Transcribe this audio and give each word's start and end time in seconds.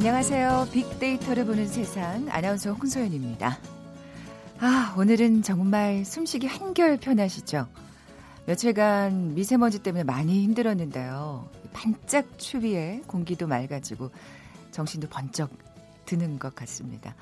안녕하세요. 0.00 0.68
빅데이터를 0.72 1.44
보는 1.44 1.68
세상 1.68 2.26
아나운서 2.30 2.72
홍소연입니다. 2.72 3.58
아, 4.58 4.94
오늘은 4.96 5.42
정말 5.42 6.06
숨쉬기 6.06 6.46
한결 6.46 6.96
편하시죠? 6.96 7.68
며칠간 8.46 9.34
미세먼지 9.34 9.80
때문에 9.80 10.04
많이 10.04 10.42
힘들었는데요. 10.42 11.46
반짝 11.74 12.38
추위에 12.38 13.02
공기도 13.06 13.46
맑아지고 13.46 14.10
정신도 14.70 15.10
번쩍 15.10 15.50
드는 16.06 16.38
것 16.38 16.54
같습니다. 16.54 17.14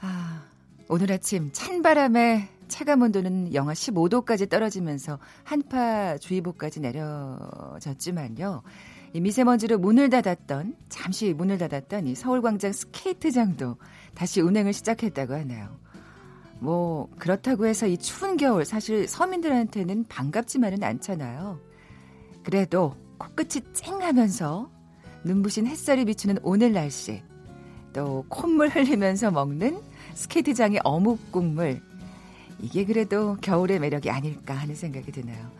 아, 0.00 0.42
오늘 0.88 1.12
아침 1.12 1.50
찬바람에 1.52 2.48
체감 2.68 3.02
온도는 3.02 3.52
영하 3.52 3.74
15도까지 3.74 4.48
떨어지면서 4.48 5.18
한파 5.44 6.16
주의보까지 6.16 6.80
내려졌지만요. 6.80 8.62
이 9.12 9.20
미세먼지로 9.20 9.78
문을 9.78 10.08
닫았던 10.08 10.76
잠시 10.88 11.32
문을 11.32 11.58
닫았던 11.58 12.06
이 12.06 12.14
서울광장 12.14 12.72
스케이트장도 12.72 13.76
다시 14.14 14.40
운행을 14.40 14.72
시작했다고 14.72 15.34
하네요. 15.34 15.76
뭐 16.60 17.08
그렇다고 17.18 17.66
해서 17.66 17.86
이 17.86 17.96
추운 17.96 18.36
겨울 18.36 18.64
사실 18.64 19.08
서민들한테는 19.08 20.04
반갑지만은 20.08 20.82
않잖아요. 20.82 21.58
그래도 22.44 22.94
코끝이 23.18 23.64
쨍하면서 23.72 24.70
눈부신 25.24 25.66
햇살이 25.66 26.04
비추는 26.04 26.38
오늘 26.42 26.72
날씨 26.72 27.22
또 27.92 28.24
콧물 28.28 28.68
흘리면서 28.68 29.30
먹는 29.30 29.80
스케이트장의 30.14 30.80
어묵 30.84 31.32
국물 31.32 31.82
이게 32.60 32.84
그래도 32.84 33.36
겨울의 33.40 33.80
매력이 33.80 34.10
아닐까 34.10 34.54
하는 34.54 34.74
생각이 34.74 35.10
드네요. 35.10 35.50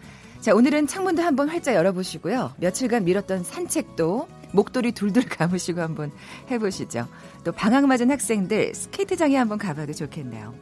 자, 0.41 0.55
오늘은 0.55 0.86
창문도 0.86 1.22
한번 1.22 1.50
활짝 1.50 1.74
열어보시고요. 1.74 2.55
며칠간 2.56 3.05
미뤘던 3.05 3.44
산책도 3.44 4.27
목도리 4.52 4.92
둘둘 4.92 5.28
감으시고 5.28 5.83
한번 5.83 6.10
해보시죠. 6.50 7.06
또 7.44 7.52
방학 7.52 7.86
맞은 7.86 8.10
학생들 8.10 8.74
스케이트장에 8.74 9.36
한번 9.36 9.58
가봐도 9.58 9.92
좋겠네요. 9.92 10.55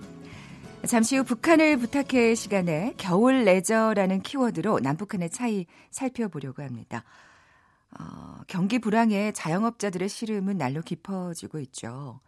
잠시 0.84 1.16
후 1.16 1.22
북한을 1.22 1.76
부탁해 1.76 2.34
시간에 2.34 2.94
겨울 2.96 3.44
레저라는 3.44 4.22
키워드로 4.22 4.80
남북한의 4.80 5.30
차이 5.30 5.66
살펴보려고 5.92 6.64
합니다. 6.64 7.04
어, 8.00 8.40
경기 8.48 8.80
불황에 8.80 9.30
자영업자들의 9.30 10.08
시름은 10.08 10.58
날로 10.58 10.82
깊어지고 10.82 11.60
있죠. 11.60 12.18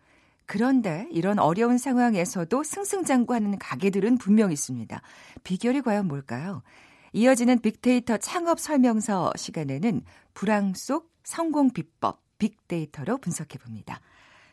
그런데 0.46 1.08
이런 1.10 1.40
어려운 1.40 1.78
상황에서도 1.78 2.62
승승장구하는 2.62 3.58
가게들은 3.58 4.18
분명 4.18 4.52
있습니다. 4.52 5.00
비결이 5.42 5.82
과연 5.82 6.06
뭘까요? 6.06 6.62
이어지는 7.12 7.60
빅데이터 7.60 8.16
창업 8.16 8.60
설명서 8.60 9.32
시간에는 9.36 10.02
불황 10.34 10.74
속 10.74 11.12
성공 11.24 11.70
비법 11.70 12.22
빅데이터로 12.38 13.18
분석해 13.18 13.58
봅니다. 13.58 14.00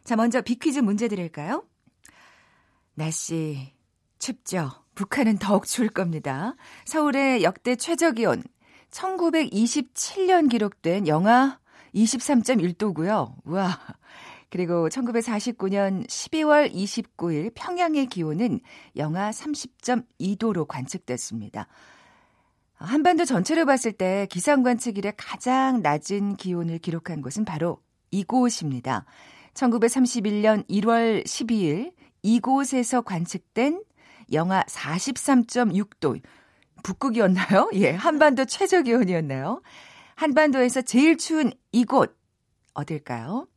자, 0.03 0.15
먼저 0.15 0.41
빅퀴즈 0.41 0.79
문제 0.79 1.07
드릴까요? 1.07 1.65
날씨 2.93 3.73
춥죠. 4.19 4.71
북한은 4.95 5.37
더욱 5.37 5.65
추울 5.65 5.89
겁니다. 5.89 6.55
서울의 6.85 7.43
역대 7.43 7.75
최저 7.75 8.11
기온 8.11 8.43
1927년 8.89 10.49
기록된 10.49 11.07
영하 11.07 11.59
23.1도고요. 11.93 13.35
우와. 13.45 13.79
그리고 14.49 14.87
1949년 14.89 16.07
12월 16.07 16.73
29일 16.73 17.51
평양의 17.53 18.07
기온은 18.07 18.61
영하 18.95 19.29
30.2도로 19.29 20.67
관측됐습니다. 20.67 21.67
한반도 22.79 23.25
전체를 23.25 23.65
봤을 23.65 23.91
때 23.91 24.27
기상 24.29 24.63
관 24.63 24.77
측 24.77 24.97
이래 24.97 25.11
가장 25.17 25.81
낮은 25.81 26.35
기온을 26.35 26.77
기록한 26.79 27.21
곳은 27.21 27.43
바로 27.45 27.81
이곳입니다. 28.11 29.05
1931년 29.53 30.67
1월 30.69 31.25
12일 31.25 31.93
이곳에서 32.21 33.01
관측된 33.01 33.83
영하 34.31 34.63
43.6도. 34.63 36.21
북극이었나요? 36.83 37.71
예, 37.75 37.91
한반도 37.91 38.45
최저 38.45 38.83
기온이었나요? 38.83 39.61
한반도에서 40.15 40.81
제일 40.83 41.17
추운 41.17 41.51
이곳 41.71 42.15
어딜까요? 42.75 43.47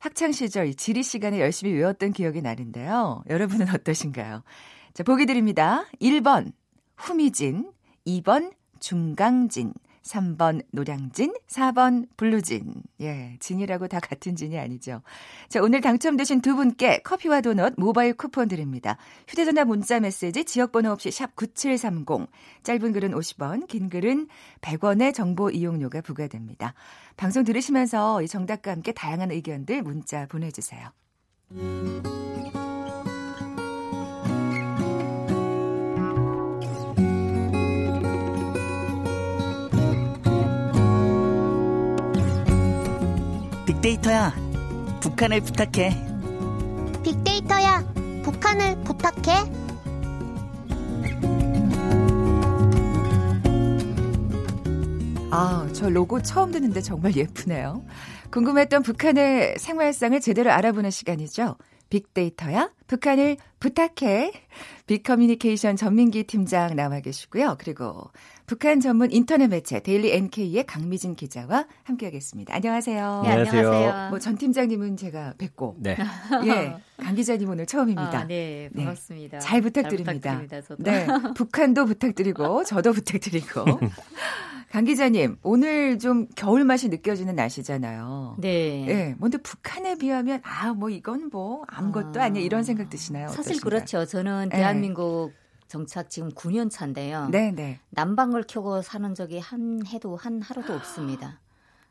학창 0.00 0.32
시절 0.32 0.74
지리 0.74 1.02
시간에 1.02 1.40
열심히 1.40 1.72
외웠던 1.74 2.12
기억이 2.12 2.42
나는데요. 2.42 3.22
여러분은 3.28 3.68
어떠신가요? 3.74 4.42
자, 4.94 5.02
보기 5.04 5.26
드립니다. 5.26 5.84
1번 6.00 6.52
후미진, 6.96 7.70
2번 8.08 8.52
중강진, 8.80 9.74
3번 10.02 10.62
노량진, 10.70 11.34
4번 11.48 12.06
블루진. 12.16 12.72
예, 13.02 13.36
진이라고 13.40 13.88
다 13.88 14.00
같은 14.00 14.34
진이 14.34 14.58
아니죠. 14.58 15.02
자, 15.48 15.60
오늘 15.60 15.80
당첨되신 15.82 16.40
두 16.40 16.56
분께 16.56 17.00
커피와 17.02 17.42
도넛 17.42 17.74
모바일 17.76 18.14
쿠폰 18.14 18.48
드립니다. 18.48 18.96
휴대전화 19.28 19.64
문자 19.64 20.00
메시지 20.00 20.44
지역번호 20.44 20.90
없이 20.90 21.10
샵 21.10 21.36
9730. 21.36 22.28
짧은 22.62 22.92
글은 22.92 23.10
50원, 23.12 23.66
긴 23.68 23.90
글은 23.90 24.28
100원의 24.62 25.12
정보 25.12 25.50
이용료가 25.50 26.00
부과됩니다. 26.00 26.72
방송 27.16 27.44
들으시면서 27.44 28.22
이 28.22 28.28
정답과 28.28 28.70
함께 28.70 28.92
다양한 28.92 29.30
의견들 29.30 29.82
문자 29.82 30.26
보내주세요. 30.26 30.88
빅데이터야, 43.88 44.34
북한을 45.00 45.40
부탁해. 45.40 45.96
빅데이터야, 47.02 47.82
북한을 48.22 48.84
부탁해. 48.84 49.50
아, 55.30 55.66
저 55.72 55.88
로고 55.88 56.20
처음 56.20 56.50
듣는데 56.50 56.82
정말 56.82 57.16
예쁘네요. 57.16 57.82
궁금했던 58.30 58.82
북한의 58.82 59.56
생활상을 59.58 60.20
제대로 60.20 60.50
알아보는 60.50 60.90
시간이죠. 60.90 61.56
빅데이터야 61.90 62.70
북한을 62.86 63.36
부탁해. 63.60 64.32
빅커뮤니케이션 64.86 65.76
전민기 65.76 66.24
팀장 66.24 66.74
나와 66.76 67.00
계시고요. 67.00 67.56
그리고 67.58 68.10
북한 68.46 68.80
전문 68.80 69.12
인터넷 69.12 69.48
매체 69.48 69.80
데일리 69.80 70.12
NK의 70.12 70.64
강미진 70.64 71.14
기자와 71.14 71.66
함께하겠습니다. 71.84 72.54
안녕하세요. 72.54 73.22
네, 73.24 73.30
안녕하세요. 73.32 74.08
뭐 74.10 74.18
전 74.18 74.36
팀장님은 74.38 74.96
제가 74.96 75.34
뵙고, 75.38 75.76
네. 75.78 75.96
예, 76.46 76.76
강 76.96 77.14
기자님 77.14 77.50
오늘 77.50 77.66
처음입니다. 77.66 78.20
아, 78.20 78.24
네, 78.26 78.70
반갑습니다. 78.74 79.38
네, 79.38 79.44
잘 79.44 79.60
부탁드립니다. 79.60 80.12
잘 80.30 80.48
부탁드립니다 80.48 80.60
저도. 80.62 80.82
네, 80.84 81.06
북한도 81.34 81.84
부탁드리고 81.86 82.64
저도 82.64 82.92
부탁드리고. 82.94 83.64
강 84.70 84.84
기자님, 84.84 85.38
오늘 85.42 85.98
좀 85.98 86.26
겨울 86.36 86.64
맛이 86.64 86.88
느껴지는 86.88 87.34
날씨잖아요. 87.34 88.36
네. 88.38 88.84
네. 88.86 89.16
근데 89.18 89.38
북한에 89.38 89.96
비하면, 89.96 90.40
아, 90.44 90.74
뭐 90.74 90.90
이건 90.90 91.30
뭐 91.32 91.64
아무것도 91.68 92.20
아, 92.20 92.28
니야 92.28 92.42
이런 92.42 92.62
생각 92.64 92.90
드시나요? 92.90 93.28
사실 93.28 93.40
어떠신가요? 93.52 93.70
그렇죠. 93.70 94.04
저는 94.04 94.50
대한민국 94.50 95.32
네. 95.32 95.48
정착 95.68 96.10
지금 96.10 96.30
9년 96.30 96.70
차인데요. 96.70 97.28
네, 97.30 97.50
네. 97.52 97.80
난방을 97.90 98.44
켜고 98.46 98.82
사는 98.82 99.14
적이 99.14 99.38
한 99.38 99.80
해도 99.86 100.16
한 100.16 100.42
하루도 100.42 100.74
없습니다. 100.74 101.40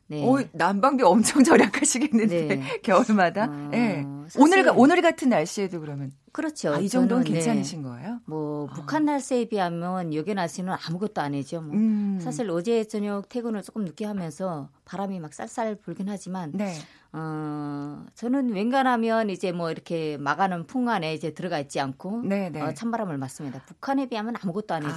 네. 0.10 0.24
오, 0.24 0.40
난방비 0.54 1.04
엄청 1.04 1.44
절약하시겠는데 1.44 2.48
네. 2.48 2.82
겨울마다. 2.82 3.46
어, 3.46 3.68
네. 3.72 4.06
오늘 4.38 4.72
오늘 4.76 5.02
같은 5.02 5.30
날씨에도 5.30 5.80
그러면 5.80 6.12
그렇죠. 6.32 6.76
아, 6.76 6.80
이 6.80 6.88
정도는 6.88 7.24
괜찮으신 7.24 7.82
네. 7.82 7.90
거예요? 7.90 8.20
뭐 8.26 8.68
아. 8.70 8.74
북한 8.74 9.06
날씨에 9.06 9.46
비하면 9.46 10.14
여기 10.14 10.34
날씨는 10.34 10.74
아무것도 10.88 11.22
아니죠. 11.22 11.62
뭐. 11.62 11.76
음. 11.76 12.20
사실 12.22 12.50
어제 12.50 12.84
저녁 12.86 13.28
퇴근을 13.30 13.62
조금 13.64 13.86
늦게 13.86 14.06
하면서 14.06 14.70
바람이 14.86 15.20
막 15.20 15.34
쌀쌀 15.34 15.76
불긴 15.76 16.10
하지만 16.10 16.52
네. 16.54 16.74
어, 17.14 18.06
저는 18.16 18.54
웬간하면 18.54 19.30
이제 19.30 19.52
뭐 19.52 19.72
이렇게 19.72 20.18
막아는 20.18 20.68
풍안에 20.68 21.14
이제 21.14 21.34
들어가 21.34 21.60
있지 21.60 21.80
않고 21.80 22.22
네, 22.24 22.50
네. 22.50 22.62
어, 22.62 22.74
찬바람을 22.74 23.18
맞습니다. 23.18 23.62
북한에 23.66 24.08
비하면 24.08 24.36
아무것도 24.42 24.74
아니죠. 24.76 24.94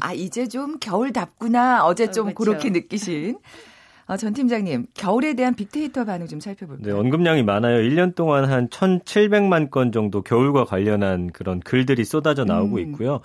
아, 0.00 0.08
아 0.08 0.12
이제 0.12 0.48
좀 0.48 0.78
겨울답구나. 0.78 1.84
어제 1.84 2.10
좀 2.10 2.28
어, 2.28 2.32
그렇죠. 2.32 2.58
그렇게 2.58 2.70
느끼신. 2.70 3.38
어, 4.12 4.16
전 4.18 4.34
팀장님, 4.34 4.88
겨울에 4.92 5.32
대한 5.32 5.54
빅데이터 5.54 6.04
반응 6.04 6.26
좀 6.26 6.38
살펴볼까요? 6.38 6.86
네, 6.86 6.92
언급량이 6.92 7.42
많아요. 7.44 7.78
1년 7.78 8.14
동안 8.14 8.44
한 8.44 8.68
1,700만 8.68 9.70
건 9.70 9.90
정도 9.90 10.20
겨울과 10.20 10.66
관련한 10.66 11.32
그런 11.32 11.60
글들이 11.60 12.04
쏟아져 12.04 12.44
나오고 12.44 12.76
음. 12.76 12.80
있고요. 12.80 13.20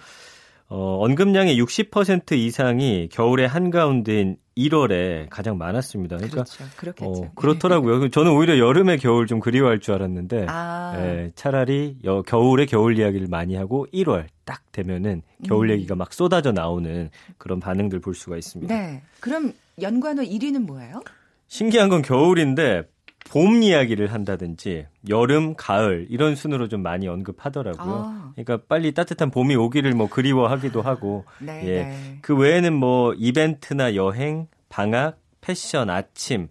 어, 0.69 0.99
언급량의 1.03 1.61
60% 1.61 2.37
이상이 2.37 3.09
겨울의 3.11 3.49
한가운데인 3.49 4.37
1월에 4.57 5.29
가장 5.29 5.57
많았습니다. 5.57 6.15
그러니까 6.15 6.45
그렇죠. 6.77 7.05
어, 7.05 7.31
그렇더라고요. 7.35 8.09
저는 8.09 8.31
오히려 8.31 8.57
여름에 8.57 8.95
겨울 8.95 9.27
좀 9.27 9.41
그리워할 9.41 9.79
줄 9.79 9.93
알았는데 9.93 10.45
아. 10.47 10.93
예, 10.97 11.31
차라리 11.35 11.97
여, 12.05 12.21
겨울에 12.21 12.65
겨울 12.65 12.97
이야기를 12.97 13.27
많이 13.29 13.55
하고 13.55 13.87
1월 13.93 14.25
딱 14.45 14.61
되면은 14.71 15.21
겨울 15.45 15.69
음. 15.69 15.73
얘기가 15.73 15.95
막 15.95 16.13
쏟아져 16.13 16.53
나오는 16.53 17.09
그런 17.37 17.59
반응들 17.59 17.99
볼 17.99 18.15
수가 18.15 18.37
있습니다. 18.37 18.73
네. 18.73 19.01
그럼 19.19 19.53
연관어 19.81 20.24
1위는 20.24 20.65
뭐예요? 20.65 21.01
신기한 21.47 21.89
건 21.89 22.01
겨울인데 22.01 22.83
봄 23.29 23.62
이야기를 23.62 24.12
한다든지 24.12 24.88
여름, 25.09 25.53
가을 25.56 26.07
이런 26.09 26.35
순으로 26.35 26.68
좀 26.68 26.81
많이 26.81 27.07
언급하더라고요. 27.07 27.94
아. 27.94 28.31
그러니까 28.35 28.65
빨리 28.68 28.94
따뜻한 28.94 29.31
봄이 29.31 29.56
오기를 29.56 29.94
뭐 29.94 30.07
그리워하기도 30.09 30.81
하고. 30.81 31.25
네, 31.39 31.62
예. 31.63 31.83
네. 31.83 32.18
그 32.21 32.35
외에는 32.35 32.74
뭐 32.74 33.13
이벤트나 33.13 33.95
여행, 33.95 34.47
방학, 34.69 35.19
패션, 35.41 35.89
아침 35.89 36.47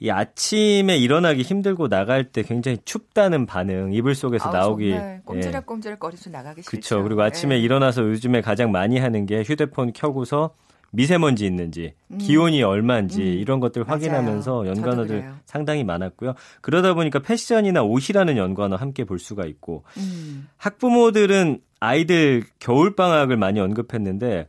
이 0.00 0.10
아침에 0.10 0.96
일어나기 0.96 1.42
힘들고 1.42 1.88
나갈 1.88 2.22
때 2.30 2.42
굉장히 2.42 2.78
춥다는 2.84 3.46
반응 3.46 3.92
이불 3.92 4.14
속에서 4.14 4.50
아, 4.50 4.52
나오기 4.52 4.94
꼼지락꼼지락 5.24 5.98
거리서 5.98 6.30
나가기 6.30 6.62
싫죠. 6.62 6.70
그렇죠. 6.70 7.02
그리고 7.02 7.22
아침에 7.22 7.56
네. 7.56 7.60
일어나서 7.60 8.02
요즘에 8.02 8.40
가장 8.40 8.70
많이 8.70 9.00
하는 9.00 9.26
게 9.26 9.42
휴대폰 9.42 9.92
켜고서 9.92 10.54
미세먼지 10.90 11.46
있는지, 11.46 11.94
음. 12.10 12.18
기온이 12.18 12.62
얼마인지 12.62 13.20
음. 13.20 13.26
이런 13.26 13.60
것들. 13.60 13.88
확인하면서 13.88 14.66
연관어들 14.66 15.32
상당히 15.44 15.84
많았고요. 15.84 16.34
그러다 16.60 16.94
보니까 16.94 17.18
패션이나 17.18 17.82
옷이라는 17.82 18.36
연관어 18.36 18.76
함께 18.76 19.04
볼 19.04 19.18
수가 19.18 19.44
있고 19.46 19.84
음. 19.96 20.48
학부모들은 20.56 21.60
아이들 21.80 22.44
겨울 22.58 22.96
방학을 22.96 23.36
많이 23.36 23.60
언급했는데 23.60 24.46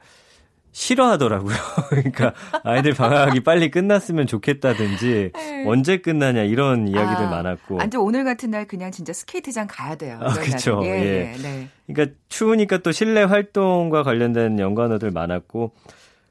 싫어하더라고요. 0.71 1.56
그러니까 1.89 2.33
아이들 2.63 2.94
방학이 2.94 3.42
빨리 3.42 3.69
끝났으면 3.71 4.27
좋겠다든지 4.27 5.31
네. 5.33 5.63
언제 5.68 5.97
끝나냐 5.97 6.44
이런 6.44 6.88
이야기들 6.88 7.25
아, 7.25 7.30
많았고. 7.30 7.75
완전 7.75 8.01
오늘 8.01 8.24
같은 8.24 8.51
날 8.51 8.65
그냥 8.65 8.92
진짜 8.92 9.12
스케이트장 9.12 9.68
가야 9.69 9.95
돼요. 9.95 10.19
아, 10.21 10.33
그렇죠. 10.33 10.80
예, 10.83 10.89
예. 10.89 11.38
네. 11.42 11.69
그러니까 11.88 12.15
추우니까 12.30 12.77
또 12.77 12.92
실내 12.92 13.24
활동과 13.24 14.03
관련된 14.03 14.59
연관어들 14.59 15.12
많았고 15.12 15.74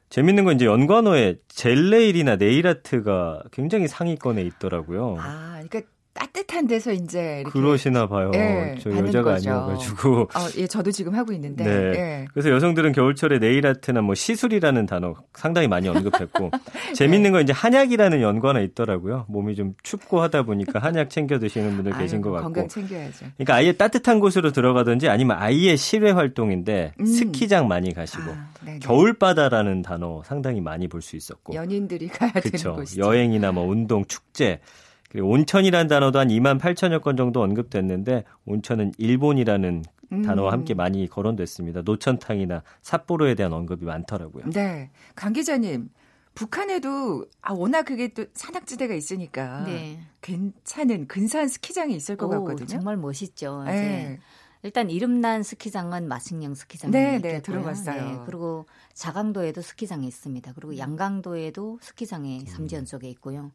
재밌는 0.08 0.44
건 0.44 0.56
이제 0.56 0.64
연관어에 0.64 1.36
젤레일이나 1.48 2.36
네일아트가 2.36 3.42
굉장히 3.52 3.88
상위권에 3.88 4.42
있더라고요. 4.42 5.16
아, 5.18 5.60
그러니까 5.62 5.82
따뜻한 6.18 6.66
데서 6.66 6.92
이제 6.92 7.44
그러시나 7.46 8.08
봐요. 8.08 8.30
예, 8.34 8.76
저 8.80 8.90
여자가 8.90 9.34
거죠. 9.34 9.50
아니어가지고. 9.50 10.20
어, 10.22 10.28
예, 10.56 10.66
저도 10.66 10.90
지금 10.90 11.14
하고 11.14 11.32
있는데. 11.32 11.64
네. 11.64 11.70
예. 11.70 12.24
그래서 12.32 12.50
여성들은 12.50 12.92
겨울철에 12.92 13.38
네일 13.38 13.66
아트나 13.66 14.00
뭐 14.00 14.14
시술이라는 14.14 14.86
단어 14.86 15.14
상당히 15.34 15.68
많이 15.68 15.88
언급했고 15.88 16.50
재밌는 16.96 17.32
건 17.32 17.42
이제 17.42 17.52
한약이라는 17.52 18.20
연관에 18.20 18.64
있더라고요. 18.64 19.26
몸이 19.28 19.54
좀 19.54 19.74
춥고 19.82 20.20
하다 20.20 20.42
보니까 20.42 20.80
한약 20.80 21.10
챙겨 21.10 21.38
드시는 21.38 21.76
분들 21.76 21.96
계신 21.98 22.16
아유, 22.16 22.22
것 22.24 22.30
같고. 22.32 22.44
건강 22.44 22.68
챙겨야죠. 22.68 23.26
그러니까 23.36 23.54
아예 23.54 23.72
따뜻한 23.72 24.18
곳으로 24.18 24.50
들어가든지 24.50 25.08
아니면 25.08 25.36
아예 25.38 25.76
실외 25.76 26.10
활동인데 26.10 26.94
음. 26.98 27.06
스키장 27.06 27.68
많이 27.68 27.94
가시고 27.94 28.22
아, 28.32 28.48
겨울바다라는 28.80 29.82
단어 29.82 30.22
상당히 30.24 30.60
많이 30.60 30.88
볼 30.88 30.98
수 30.98 31.14
있었고. 31.14 31.54
연인들이 31.54 32.08
가야 32.08 32.32
그쵸? 32.32 32.50
되는 32.58 32.76
곳이죠. 32.76 33.00
여행이나 33.02 33.52
뭐 33.52 33.64
운동, 33.66 34.04
축제 34.06 34.58
그리고 35.08 35.30
온천이라는 35.30 35.88
단어도 35.88 36.18
한 36.18 36.28
2만 36.28 36.60
8천여 36.60 37.02
건 37.02 37.16
정도 37.16 37.42
언급됐는데 37.42 38.24
온천은 38.44 38.92
일본이라는 38.98 39.84
음. 40.12 40.22
단어와 40.22 40.52
함께 40.52 40.74
많이 40.74 41.06
거론됐습니다. 41.08 41.82
노천탕이나 41.82 42.62
삿포로에 42.82 43.34
대한 43.34 43.52
언급이 43.52 43.84
많더라고요. 43.84 44.50
네. 44.50 44.90
강 45.14 45.32
기자님, 45.32 45.90
북한에도 46.34 47.26
아 47.42 47.52
워낙 47.52 47.82
그게 47.82 48.08
또 48.08 48.24
산악지대가 48.32 48.94
있으니까 48.94 49.64
네. 49.64 50.00
괜찮은 50.22 51.08
근사한 51.08 51.48
스키장이 51.48 51.94
있을 51.96 52.16
것 52.16 52.26
오, 52.26 52.30
같거든요. 52.30 52.66
정말 52.66 52.96
멋있죠. 52.96 53.64
네. 53.64 54.18
일단 54.62 54.90
이름난 54.90 55.42
스키장은 55.42 56.08
마식령 56.08 56.54
스키장이 56.54 56.92
네, 56.92 57.20
네, 57.20 57.42
들어봤어요. 57.42 58.10
네, 58.10 58.18
그리고 58.26 58.66
자강도에도 58.92 59.62
스키장이 59.62 60.06
있습니다. 60.06 60.52
그리고 60.54 60.76
양강도에도 60.78 61.78
스키장이 61.80 62.40
삼지연 62.46 62.84
쪽에 62.84 63.08
있고요. 63.10 63.52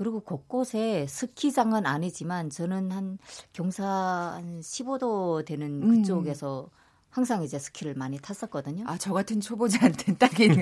그리고 0.00 0.20
곳곳에 0.20 1.06
스키장은 1.06 1.84
아니지만 1.84 2.48
저는 2.48 2.90
한 2.90 3.18
경사 3.52 3.86
한 3.86 4.62
15도 4.62 5.44
되는 5.44 5.82
음. 5.82 6.00
그쪽에서 6.00 6.70
음. 6.72 6.76
항상 7.10 7.42
이제 7.42 7.58
스키를 7.58 7.92
많이 7.96 8.18
탔었거든요. 8.18 8.84
아, 8.86 8.96
저 8.96 9.12
같은 9.12 9.42
초보자한테는 9.42 10.16
딱인 10.18 10.58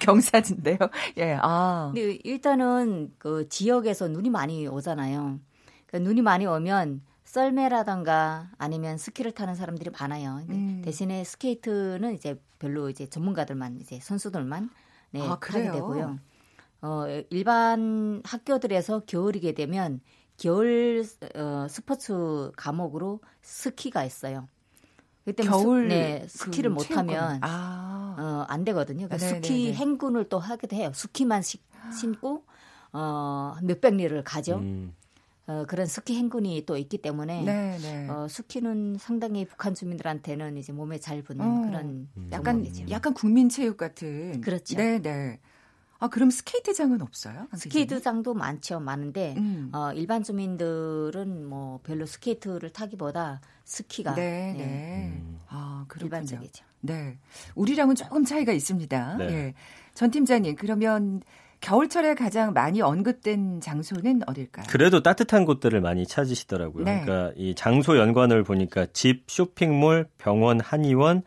경사진데요. 0.00 0.78
예, 1.18 1.36
아. 1.42 1.92
근데 1.92 2.18
일단은 2.24 3.12
그 3.18 3.46
지역에서 3.50 4.08
눈이 4.08 4.30
많이 4.30 4.66
오잖아요. 4.66 5.38
그러니까 5.86 6.08
눈이 6.08 6.22
많이 6.22 6.46
오면 6.46 7.02
썰매라던가 7.24 8.52
아니면 8.56 8.96
스키를 8.96 9.32
타는 9.32 9.54
사람들이 9.54 9.90
많아요. 10.00 10.40
음. 10.48 10.80
대신에 10.82 11.24
스케이트는 11.24 12.14
이제 12.14 12.40
별로 12.58 12.88
이제 12.88 13.06
전문가들만 13.06 13.82
이제 13.82 14.00
선수들만 14.00 14.70
네, 15.10 15.20
아, 15.20 15.38
타게 15.38 15.72
되고요. 15.72 16.20
어, 16.80 17.04
일반 17.30 18.22
학교들에서 18.24 19.00
겨울이게 19.06 19.52
되면 19.52 20.00
겨울 20.36 21.04
어, 21.34 21.66
스포츠 21.68 22.52
과목으로 22.56 23.20
스키가 23.42 24.04
있어요. 24.04 24.48
그때 25.24 25.42
겨울 25.44 25.88
네, 25.88 26.20
그 26.22 26.28
스키를 26.28 26.70
못 26.70 26.90
하면 26.90 27.40
아. 27.42 28.16
어, 28.18 28.46
안 28.48 28.64
되거든요. 28.64 29.08
그러니까 29.08 29.18
스키 29.18 29.74
행군을 29.74 30.28
또 30.28 30.38
하기도 30.38 30.76
해요. 30.76 30.90
스키만 30.94 31.42
시, 31.42 31.58
신고 31.92 32.44
어, 32.92 33.56
몇백 33.62 33.94
리를 33.96 34.22
가죠. 34.24 34.58
음. 34.58 34.94
어, 35.48 35.64
그런 35.66 35.86
스키 35.86 36.14
행군이 36.14 36.64
또 36.66 36.76
있기 36.76 36.98
때문에 36.98 37.42
네네. 37.42 38.08
어, 38.08 38.28
스키는 38.28 38.98
상당히 38.98 39.46
북한 39.46 39.74
주민들한테는 39.74 40.58
이제 40.58 40.72
몸에 40.72 40.98
잘 40.98 41.22
붙는 41.22 41.44
어, 41.44 41.62
그런 41.66 42.08
음. 42.16 42.28
약간 42.32 42.66
약간 42.90 43.14
국민 43.14 43.48
체육 43.48 43.76
같은 43.78 44.40
그렇죠. 44.42 44.76
네네. 44.76 45.40
아, 46.00 46.08
그럼 46.08 46.30
스케이트장은 46.30 47.02
없어요? 47.02 47.48
스케이트장도 47.54 48.34
많죠. 48.34 48.78
많은데 48.78 49.34
음. 49.36 49.70
어, 49.72 49.92
일반 49.94 50.22
주민들은 50.22 51.44
뭐 51.44 51.80
별로 51.82 52.06
스케이트를 52.06 52.70
타기보다 52.70 53.40
스키가 53.64 54.14
네, 54.14 54.54
네. 54.56 54.64
네. 54.64 55.12
음. 55.16 55.38
아, 55.48 55.84
일반적이죠. 56.00 56.64
네. 56.80 57.18
우리랑은 57.56 57.96
조금 57.96 58.24
차이가 58.24 58.52
있습니다. 58.52 59.16
네. 59.16 59.24
예. 59.24 59.54
전 59.94 60.10
팀장님, 60.12 60.54
그러면 60.56 61.20
겨울철에 61.60 62.14
가장 62.14 62.52
많이 62.52 62.80
언급된 62.80 63.60
장소는 63.60 64.22
어딜까요? 64.26 64.66
그래도 64.68 65.02
따뜻한 65.02 65.44
곳들을 65.44 65.80
많이 65.80 66.06
찾으시더라고요. 66.06 66.84
네. 66.84 67.02
그러니까 67.04 67.32
이 67.36 67.54
장소 67.56 67.98
연관을 67.98 68.44
보니까 68.44 68.86
집, 68.92 69.24
쇼핑몰, 69.26 70.06
병원, 70.18 70.60
한의원, 70.60 71.22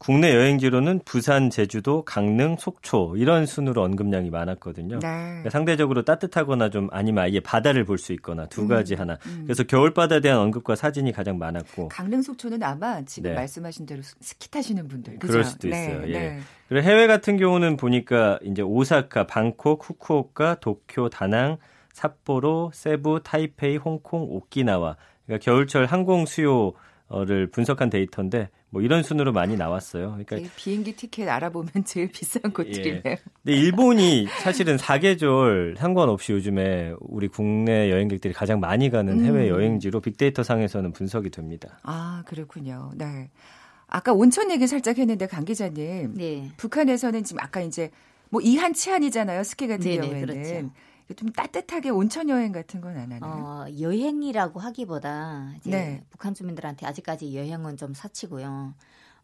국내 0.00 0.34
여행지로는 0.34 1.00
부산, 1.04 1.50
제주도, 1.50 2.02
강릉, 2.06 2.56
속초 2.58 3.16
이런 3.18 3.44
순으로 3.44 3.82
언급량이 3.82 4.30
많았거든요. 4.30 4.98
네. 4.98 5.06
그러니까 5.06 5.50
상대적으로 5.50 6.02
따뜻하거나 6.06 6.70
좀 6.70 6.88
아니면 6.90 7.22
아예 7.24 7.38
바다를 7.38 7.84
볼 7.84 7.98
수 7.98 8.14
있거나 8.14 8.46
두 8.46 8.62
음, 8.62 8.68
가지 8.68 8.94
음, 8.94 9.00
하나. 9.00 9.18
음. 9.26 9.42
그래서 9.44 9.62
겨울바다에 9.62 10.20
대한 10.20 10.38
언급과 10.38 10.74
사진이 10.74 11.12
가장 11.12 11.36
많았고. 11.36 11.88
강릉, 11.88 12.22
속초는 12.22 12.62
아마 12.62 13.02
지금 13.02 13.28
네. 13.28 13.36
말씀하신 13.36 13.84
대로 13.84 14.00
스키 14.02 14.50
타시는 14.50 14.88
분들. 14.88 15.18
그죠? 15.18 15.30
그럴 15.30 15.44
수도 15.44 15.68
네, 15.68 15.84
있어요. 15.84 16.08
예. 16.08 16.12
네. 16.18 16.40
그리고 16.70 16.88
해외 16.88 17.06
같은 17.06 17.36
경우는 17.36 17.76
보니까 17.76 18.38
이제 18.42 18.62
오사카, 18.62 19.26
방콕, 19.26 19.86
후쿠오카, 19.86 20.56
도쿄, 20.60 21.10
다낭, 21.10 21.58
삿포로, 21.92 22.70
세부, 22.72 23.20
타이페이, 23.22 23.76
홍콩, 23.76 24.22
오키나와. 24.22 24.96
그러니까 25.26 25.44
겨울철 25.44 25.84
항공 25.84 26.24
수요 26.24 26.72
를 27.12 27.48
분석한 27.48 27.90
데이터인데 27.90 28.50
뭐 28.68 28.82
이런 28.82 29.02
순으로 29.02 29.32
많이 29.32 29.56
나왔어요. 29.56 30.16
그러니까 30.24 30.36
비행기 30.54 30.94
티켓 30.94 31.28
알아보면 31.28 31.84
제일 31.84 32.06
비싼 32.06 32.40
곳들이네요. 32.52 33.02
예. 33.04 33.18
근데 33.42 33.56
일본이 33.56 34.28
사실은 34.42 34.78
사계절 34.78 35.74
상관없이 35.76 36.30
요즘에 36.30 36.94
우리 37.00 37.26
국내 37.26 37.90
여행객들이 37.90 38.32
가장 38.32 38.60
많이 38.60 38.90
가는 38.90 39.18
음. 39.18 39.24
해외 39.24 39.48
여행지로 39.48 40.00
빅데이터 40.00 40.44
상에서는 40.44 40.92
분석이 40.92 41.30
됩니다. 41.30 41.80
아 41.82 42.22
그렇군요. 42.26 42.92
네. 42.94 43.28
아까 43.88 44.12
온천 44.12 44.52
얘기 44.52 44.68
살짝 44.68 44.96
했는데 44.98 45.26
강 45.26 45.44
기자님, 45.44 46.14
네. 46.14 46.52
북한에서는 46.58 47.24
지금 47.24 47.42
아까 47.42 47.60
이제 47.60 47.90
뭐 48.28 48.40
이한 48.40 48.72
치안이잖아요 48.72 49.42
스키 49.42 49.66
같은 49.66 49.82
네네, 49.82 49.96
경우에는. 50.00 50.26
그렇죠. 50.42 50.70
좀 51.14 51.30
따뜻하게 51.32 51.90
온천 51.90 52.28
여행 52.28 52.52
같은 52.52 52.80
건 52.80 52.96
안 52.96 53.12
하나요? 53.12 53.20
어, 53.22 53.66
여행이라고 53.80 54.60
하기보다 54.60 55.52
이제 55.58 55.70
네. 55.70 56.04
북한 56.10 56.34
주민들한테 56.34 56.86
아직까지 56.86 57.36
여행은 57.36 57.76
좀 57.76 57.94
사치고요. 57.94 58.74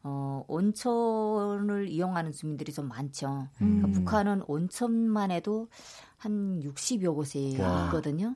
어, 0.03 0.45
온천을 0.49 1.89
이용하는 1.89 2.33
주민들이 2.33 2.73
좀 2.73 2.89
많죠. 2.89 3.49
음. 3.61 3.81
그러니까 3.81 3.99
북한은 3.99 4.43
온천만 4.47 5.31
해도 5.31 5.69
한 6.17 6.61
60여 6.63 7.15
곳이 7.15 7.57
와. 7.61 7.87
있거든요. 7.87 8.35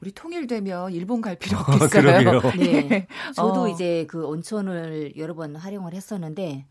우리 0.00 0.12
통일되면 0.12 0.92
일본 0.92 1.20
갈 1.20 1.34
필요 1.36 1.58
없겠어요. 1.58 2.38
아, 2.40 2.50
네. 2.56 3.08
저도 3.34 3.62
어. 3.62 3.68
이제 3.68 4.06
그 4.08 4.24
온천을 4.26 5.16
여러 5.16 5.34
번 5.34 5.56
활용을 5.56 5.92
했었는데 5.92 6.66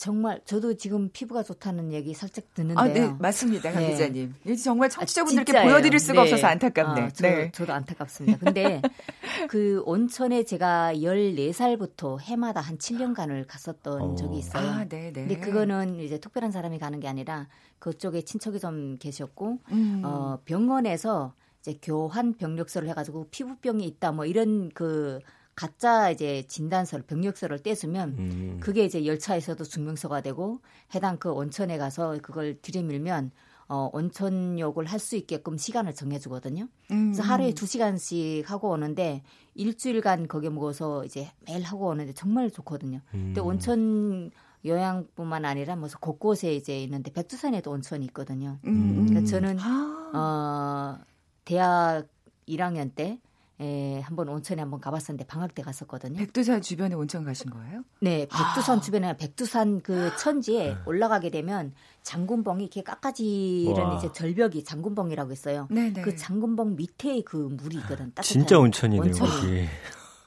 정말 0.00 0.40
저도 0.46 0.78
지금 0.78 1.10
피부가 1.12 1.42
좋다는 1.42 1.92
얘기 1.92 2.14
살짝 2.14 2.54
듣는데요. 2.54 2.78
아, 2.78 2.88
네, 2.88 3.14
맞습니다, 3.18 3.70
강 3.70 3.82
네. 3.82 3.90
기자님. 3.90 4.34
정말 4.64 4.88
청취자분들께 4.88 5.58
아, 5.58 5.64
보여드릴 5.64 6.00
수가 6.00 6.14
네. 6.14 6.20
없어서 6.20 6.46
안타깝네. 6.46 7.00
아, 7.02 7.10
저, 7.10 7.28
네. 7.28 7.50
저도 7.52 7.74
안타깝습니다. 7.74 8.38
근데 8.38 8.80
그 9.50 9.82
온천에 9.84 10.44
제가 10.44 10.94
14살부터 10.94 12.18
해마다 12.18 12.62
한 12.62 12.78
7년간을 12.78 13.44
갔었던 13.46 14.00
오. 14.00 14.14
적이 14.14 14.38
있어요. 14.38 14.70
아, 14.70 14.84
네, 14.88 15.12
네. 15.12 15.26
근데 15.26 15.38
그거는 15.38 16.00
이제 16.00 16.18
특별한 16.18 16.50
사람이 16.50 16.78
가는 16.78 16.98
게 16.98 17.06
아니라 17.06 17.46
그쪽에 17.78 18.22
친척이 18.22 18.58
좀 18.58 18.96
계셨고 18.96 19.58
음. 19.70 20.00
어, 20.02 20.38
병원에서 20.46 21.34
이제 21.60 21.78
교환 21.82 22.32
병력서를 22.32 22.88
해가지고 22.88 23.28
피부병이 23.30 23.84
있다 23.84 24.12
뭐 24.12 24.24
이런 24.24 24.70
그 24.70 25.20
가짜 25.60 26.08
이제 26.08 26.42
진단서를 26.48 27.04
병력서를 27.04 27.58
떼주면 27.58 28.08
음. 28.18 28.56
그게 28.60 28.82
이제 28.82 29.04
열차에서도 29.04 29.62
증명서가 29.62 30.22
되고 30.22 30.60
해당 30.94 31.18
그 31.18 31.30
온천에 31.30 31.76
가서 31.76 32.16
그걸 32.22 32.58
들이밀면 32.62 33.30
어, 33.68 33.90
온천욕을 33.92 34.86
할 34.86 34.98
수 34.98 35.16
있게끔 35.16 35.58
시간을 35.58 35.94
정해주거든요. 35.94 36.66
음, 36.90 37.12
그래서 37.12 37.22
하루에 37.22 37.52
두 37.52 37.66
시간씩 37.66 38.50
하고 38.50 38.70
오는데 38.70 39.22
일주일간 39.54 40.28
거기 40.28 40.48
묵어서 40.48 41.04
이제 41.04 41.30
매일 41.46 41.62
하고 41.62 41.88
오는데 41.88 42.14
정말 42.14 42.50
좋거든요. 42.50 43.00
근데 43.10 43.42
음. 43.42 43.46
온천 43.46 44.30
요양뿐만 44.64 45.44
아니라 45.44 45.76
뭐 45.76 45.90
곳곳에 46.00 46.54
이제 46.54 46.82
있는데 46.82 47.12
백두산에도 47.12 47.70
온천이 47.70 48.06
있거든요. 48.06 48.58
음, 48.64 49.06
그러니까 49.06 49.30
저는 49.30 49.58
아, 49.60 50.98
어, 50.98 51.04
대학 51.44 52.08
1학년 52.48 52.94
때 52.94 53.20
에, 53.60 54.00
한번 54.00 54.28
온천에 54.30 54.62
한번 54.62 54.80
가봤었는데 54.80 55.26
방학 55.26 55.54
때 55.54 55.62
갔었거든요. 55.62 56.16
백두산 56.16 56.62
주변에 56.62 56.94
온천 56.94 57.24
가신 57.24 57.50
거예요? 57.50 57.82
네, 58.00 58.26
백두산 58.26 58.78
아. 58.78 58.80
주변에 58.80 59.16
백두산 59.18 59.82
그 59.82 60.10
천지에 60.16 60.76
올라가게 60.86 61.30
되면 61.30 61.74
장군봉이 62.02 62.64
이렇게 62.64 62.82
깎아지는 62.82 63.74
와. 63.74 63.98
이제 63.98 64.10
절벽이 64.12 64.64
장군봉이라고 64.64 65.32
있어요. 65.32 65.68
네네. 65.70 66.00
그 66.00 66.16
장군봉 66.16 66.76
밑에 66.76 67.20
그 67.22 67.36
물이 67.36 67.76
있거든. 67.78 68.06
따뜻한 68.14 68.22
진짜 68.22 68.58
온천이네요, 68.58 69.02
온천이. 69.02 69.66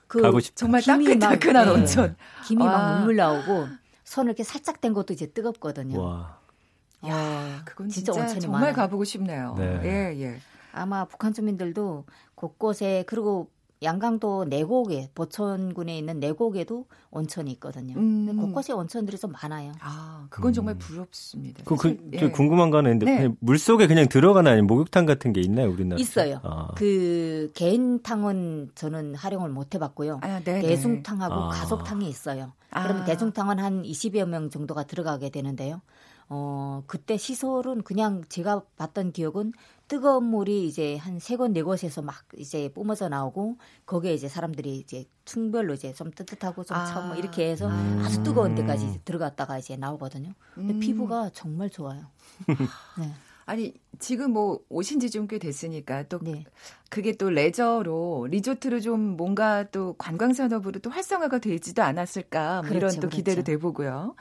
그 0.07 0.21
가고 0.21 0.39
싶다. 0.39 0.59
정말 0.59 0.83
따끈따끈한 0.83 1.65
네. 1.65 1.71
온천. 1.71 2.15
김이 2.45 2.63
와. 2.63 2.71
막 2.71 2.95
물물 2.97 3.15
나오고 3.15 3.67
손을 4.03 4.29
이렇게 4.29 4.43
살짝 4.43 4.79
댄 4.79 4.93
것도 4.93 5.11
이제 5.11 5.25
뜨겁거든요. 5.31 5.99
와. 5.99 6.37
어, 7.01 7.09
그건 7.65 7.89
진짜 7.89 8.11
진짜, 8.11 8.21
온천이 8.21 8.41
정말 8.41 8.61
많아요. 8.61 8.75
가보고 8.75 9.03
싶네요. 9.05 9.55
네. 9.57 9.81
예, 9.83 10.21
예. 10.21 10.39
아마 10.71 11.05
북한 11.05 11.33
주민들도 11.33 12.05
곳곳에 12.43 13.05
그리고 13.07 13.47
양강도 13.81 14.45
내곡에 14.45 15.09
보천군에 15.13 15.97
있는 15.97 16.19
내곡에도 16.19 16.85
온천이 17.11 17.51
있거든요. 17.53 17.95
음. 17.97 18.37
곳곳에 18.37 18.73
온천들이 18.73 19.17
좀 19.17 19.31
많아요. 19.31 19.73
아, 19.81 20.25
그건 20.29 20.53
정말 20.53 20.75
음. 20.75 20.79
부럽습니다. 20.79 21.63
그, 21.65 21.75
그, 21.75 22.09
예. 22.13 22.29
궁금한 22.29 22.69
거 22.69 22.77
하나 22.77 22.89
있는데 22.91 23.27
네. 23.27 23.35
물 23.39 23.57
속에 23.57 23.87
그냥 23.87 24.07
들어가나 24.07 24.51
아니면 24.51 24.67
목욕탕 24.67 25.05
같은 25.05 25.33
게 25.33 25.41
있나요, 25.41 25.69
우리나라? 25.69 25.99
있어요. 25.99 26.39
아. 26.43 26.71
그 26.75 27.51
개인탕은 27.55 28.71
저는 28.75 29.15
활용을 29.15 29.49
못 29.49 29.75
해봤고요. 29.75 30.19
아, 30.21 30.39
네, 30.39 30.61
네. 30.61 30.61
대중탕하고 30.61 31.33
아. 31.33 31.49
가족탕이 31.49 32.07
있어요. 32.07 32.53
아. 32.71 32.83
그러면 32.83 33.05
대중탕은 33.05 33.59
한 33.59 33.83
20여 33.83 34.25
명 34.25 34.49
정도가 34.49 34.83
들어가게 34.83 35.29
되는데요. 35.29 35.81
어, 36.29 36.83
그때 36.87 37.17
시설은 37.17 37.83
그냥 37.83 38.23
제가 38.29 38.63
봤던 38.77 39.11
기억은 39.11 39.53
뜨거운 39.93 40.23
물이 40.23 40.65
이제 40.67 40.97
한 40.97 41.19
세 41.19 41.35
곳, 41.35 41.51
네 41.51 41.61
곳에서 41.61 42.01
막 42.01 42.15
이제 42.35 42.67
뿜어져 42.73 43.09
나오고 43.09 43.57
거기에 43.85 44.15
이제 44.15 44.27
사람들이 44.27 44.77
이제 44.79 45.05
층별로 45.25 45.75
이제 45.75 45.93
좀 45.93 46.09
뜨뜻하고 46.09 46.63
좀 46.63 46.75
아. 46.75 46.85
차고 46.87 47.07
뭐 47.09 47.15
이렇게 47.15 47.51
해서 47.51 47.67
음. 47.67 48.01
아주 48.03 48.23
뜨거운 48.23 48.55
데까지 48.55 48.87
이제 48.87 48.99
들어갔다가 49.05 49.59
이제 49.59 49.77
나오거든요. 49.77 50.31
근데 50.55 50.73
음. 50.73 50.79
피부가 50.79 51.29
정말 51.31 51.69
좋아요. 51.69 52.07
네. 52.97 53.11
아니, 53.45 53.73
지금 53.99 54.31
뭐 54.33 54.61
오신 54.69 54.99
지 54.99 55.11
좀 55.11 55.27
꽤 55.27 55.37
됐으니까 55.37 56.07
또 56.07 56.17
네. 56.23 56.43
그게 56.89 57.11
또 57.15 57.29
레저로 57.29 58.27
리조트로 58.31 58.79
좀 58.79 58.99
뭔가 59.15 59.63
또 59.69 59.93
관광 59.99 60.33
산업으로 60.33 60.79
또 60.79 60.89
활성화가 60.89 61.37
되지도 61.37 61.83
않았을까 61.83 62.63
뭐 62.63 62.69
이런 62.71 62.79
그렇죠, 62.89 62.99
또 63.01 63.09
기대를 63.09 63.43
그렇죠. 63.43 63.57
돼보고요. 63.59 64.15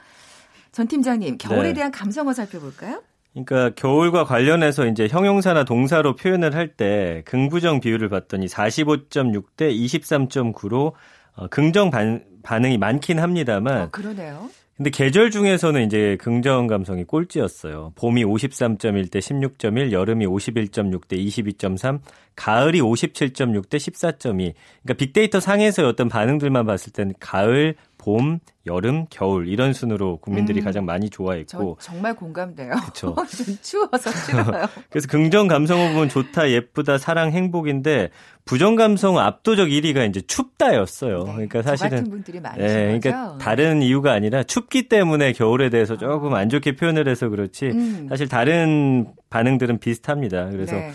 전 0.71 0.87
팀장님 0.87 1.37
겨울에 1.39 1.69
네. 1.69 1.73
대한 1.73 1.91
감성어 1.91 2.33
살펴볼까요? 2.33 3.01
그러니까 3.33 3.71
겨울과 3.75 4.25
관련해서 4.25 4.85
이제 4.87 5.07
형용사나 5.09 5.63
동사로 5.65 6.15
표현을 6.15 6.55
할 6.55 6.75
때 6.75 7.23
긍부정 7.25 7.79
비율을 7.81 8.09
봤더니 8.09 8.45
45.6 8.47 9.43
대 9.57 9.71
23.9로 9.71 10.93
어, 11.35 11.47
긍정 11.47 11.89
반, 11.89 12.23
반응이 12.43 12.77
많긴 12.77 13.19
합니다만 13.19 13.81
어, 13.81 13.89
그러네요. 13.91 14.49
근데 14.75 14.89
계절 14.89 15.29
중에서는 15.29 15.85
이제 15.85 16.17
긍정 16.19 16.65
감성이 16.65 17.03
꼴찌였어요. 17.03 17.93
봄이 17.95 18.25
53.1 18.25 19.11
대 19.11 19.19
16.1, 19.19 19.91
여름이 19.91 20.25
51.6 20.25 21.07
대 21.07 21.15
22.3, 21.15 21.99
가을이 22.35 22.81
57.6 22.81 23.69
대 23.69 23.77
14.2. 23.77 24.19
그러니까 24.31 24.93
빅데이터 24.97 25.39
상에서의 25.39 25.87
어떤 25.87 26.09
반응들만 26.09 26.65
봤을 26.65 26.91
때는 26.91 27.13
가을, 27.19 27.75
봄, 28.03 28.39
여름, 28.65 29.05
겨울 29.09 29.47
이런 29.47 29.71
순으로 29.71 30.17
국민들이 30.17 30.59
음. 30.59 30.65
가장 30.65 30.85
많이 30.85 31.09
저 31.09 31.23
좋아했고 31.23 31.77
정말 31.79 32.13
공감돼요. 32.13 32.73
좀 32.93 33.15
추워서 33.61 34.11
싫어요. 34.11 34.67
그래서 34.91 35.07
긍정 35.07 35.47
감성어 35.47 35.93
보면 35.93 36.09
좋다, 36.09 36.49
예쁘다, 36.49 36.97
사랑, 36.97 37.31
행복인데 37.31 38.09
부정 38.43 38.75
감성 38.75 39.17
압도적 39.17 39.69
1위가 39.69 40.09
이제 40.09 40.19
춥다였어요. 40.19 41.23
네, 41.23 41.31
그러니까 41.31 41.61
사실은 41.61 42.09
분들이 42.09 42.41
많으신 42.41 42.63
예, 42.63 42.99
거죠. 42.99 42.99
그러니까 42.99 43.37
다른 43.37 43.81
이유가 43.81 44.11
아니라 44.11 44.43
춥기 44.43 44.89
때문에 44.89 45.31
겨울에 45.31 45.69
대해서 45.69 45.95
조금 45.95 46.33
안 46.33 46.49
좋게 46.49 46.75
표현을 46.75 47.07
해서 47.07 47.29
그렇지 47.29 47.67
음. 47.67 48.07
사실 48.09 48.27
다른 48.27 49.07
반응들은 49.29 49.79
비슷합니다. 49.79 50.49
그래서 50.49 50.75
네. 50.75 50.91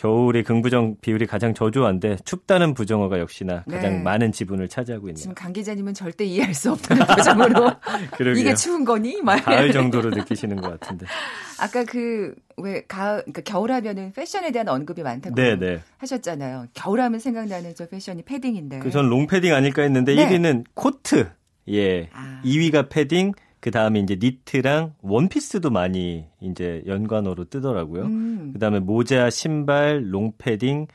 겨울이 0.00 0.42
긍부정 0.44 0.96
비율이 1.00 1.26
가장 1.26 1.52
저조한데 1.52 2.16
춥다는 2.24 2.74
부정어가 2.74 3.18
역시나 3.18 3.64
가장 3.70 3.92
네. 3.98 4.02
많은 4.02 4.32
지분을 4.32 4.68
차지하고 4.68 5.08
있네요. 5.08 5.16
지금 5.16 5.34
강 5.34 5.52
기자님은 5.52 5.94
절대 5.94 6.24
이해할 6.24 6.54
수 6.54 6.72
없다는 6.72 7.04
표정으로 7.16 7.70
그러게요. 8.16 8.40
이게 8.40 8.54
추운 8.54 8.84
거니? 8.84 9.20
막 9.22 9.44
가을 9.44 9.72
정도로 9.72 10.10
느끼시는 10.10 10.56
것 10.56 10.80
같은데. 10.80 11.06
아까 11.60 11.84
그 11.84 12.34
왜 12.62 12.82
가을 12.86 13.20
그러니까 13.22 13.42
겨울하면은 13.42 14.12
패션에 14.12 14.50
대한 14.52 14.68
언급이 14.68 15.02
많다고 15.02 15.34
네, 15.34 15.58
네. 15.58 15.82
하셨잖아요. 15.98 16.66
겨울하면 16.74 17.20
생각나는 17.20 17.74
저 17.74 17.86
패션이 17.88 18.22
패딩인데. 18.22 18.80
그전 18.80 19.08
롱패딩 19.08 19.52
아닐까 19.52 19.82
했는데 19.82 20.14
네. 20.14 20.28
1위는 20.28 20.64
코트. 20.74 21.28
예. 21.68 22.08
아. 22.12 22.40
2위가 22.44 22.88
패딩, 22.88 23.32
그 23.60 23.70
다음에 23.70 24.00
이제 24.00 24.16
니트랑 24.20 24.94
원피스도 25.02 25.70
많이 25.70 26.26
이제 26.40 26.82
연관어로 26.86 27.44
뜨더라고요. 27.44 28.04
음. 28.04 28.50
그 28.52 28.58
다음에 28.58 28.80
모자, 28.80 29.28
신발, 29.30 30.10
롱패딩, 30.10 30.86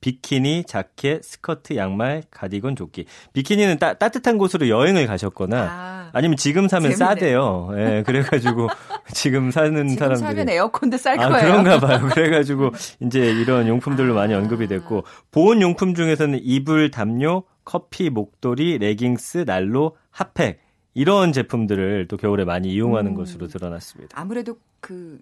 비키니, 0.00 0.64
자켓, 0.64 1.24
스커트, 1.24 1.76
양말, 1.76 2.24
가디건, 2.30 2.76
조끼. 2.76 3.04
비키니는 3.32 3.78
따, 3.78 3.94
따뜻한 3.94 4.38
곳으로 4.38 4.68
여행을 4.68 5.06
가셨거나 5.06 5.56
아, 5.60 6.10
아니면 6.12 6.36
지금 6.36 6.68
사면 6.68 6.90
재밌네. 6.92 6.96
싸대요. 6.96 7.70
예, 7.76 8.02
그래가지고 8.06 8.68
지금 9.12 9.50
사는 9.50 9.88
지금 9.88 9.96
사람들이 9.96 10.20
사면 10.20 10.48
에어컨도 10.48 10.96
쌀 10.98 11.18
아, 11.18 11.28
거예요. 11.28 11.46
그런가 11.46 11.80
봐요. 11.80 12.08
그래가지고 12.14 12.70
이제 13.00 13.28
이런 13.30 13.66
용품들로 13.66 14.14
많이 14.14 14.34
언급이 14.34 14.68
됐고 14.68 15.02
보온 15.32 15.60
용품 15.62 15.94
중에서는 15.94 16.38
이불, 16.42 16.90
담요, 16.92 17.42
커피, 17.64 18.08
목도리, 18.08 18.78
레깅스, 18.78 19.44
난로, 19.46 19.96
핫팩 20.10 20.60
이런 20.94 21.32
제품들을 21.32 22.08
또 22.08 22.16
겨울에 22.16 22.44
많이 22.44 22.72
이용하는 22.72 23.12
음. 23.12 23.16
것으로 23.16 23.46
드러났습니다. 23.48 24.18
아무래도 24.20 24.58
그 24.80 25.20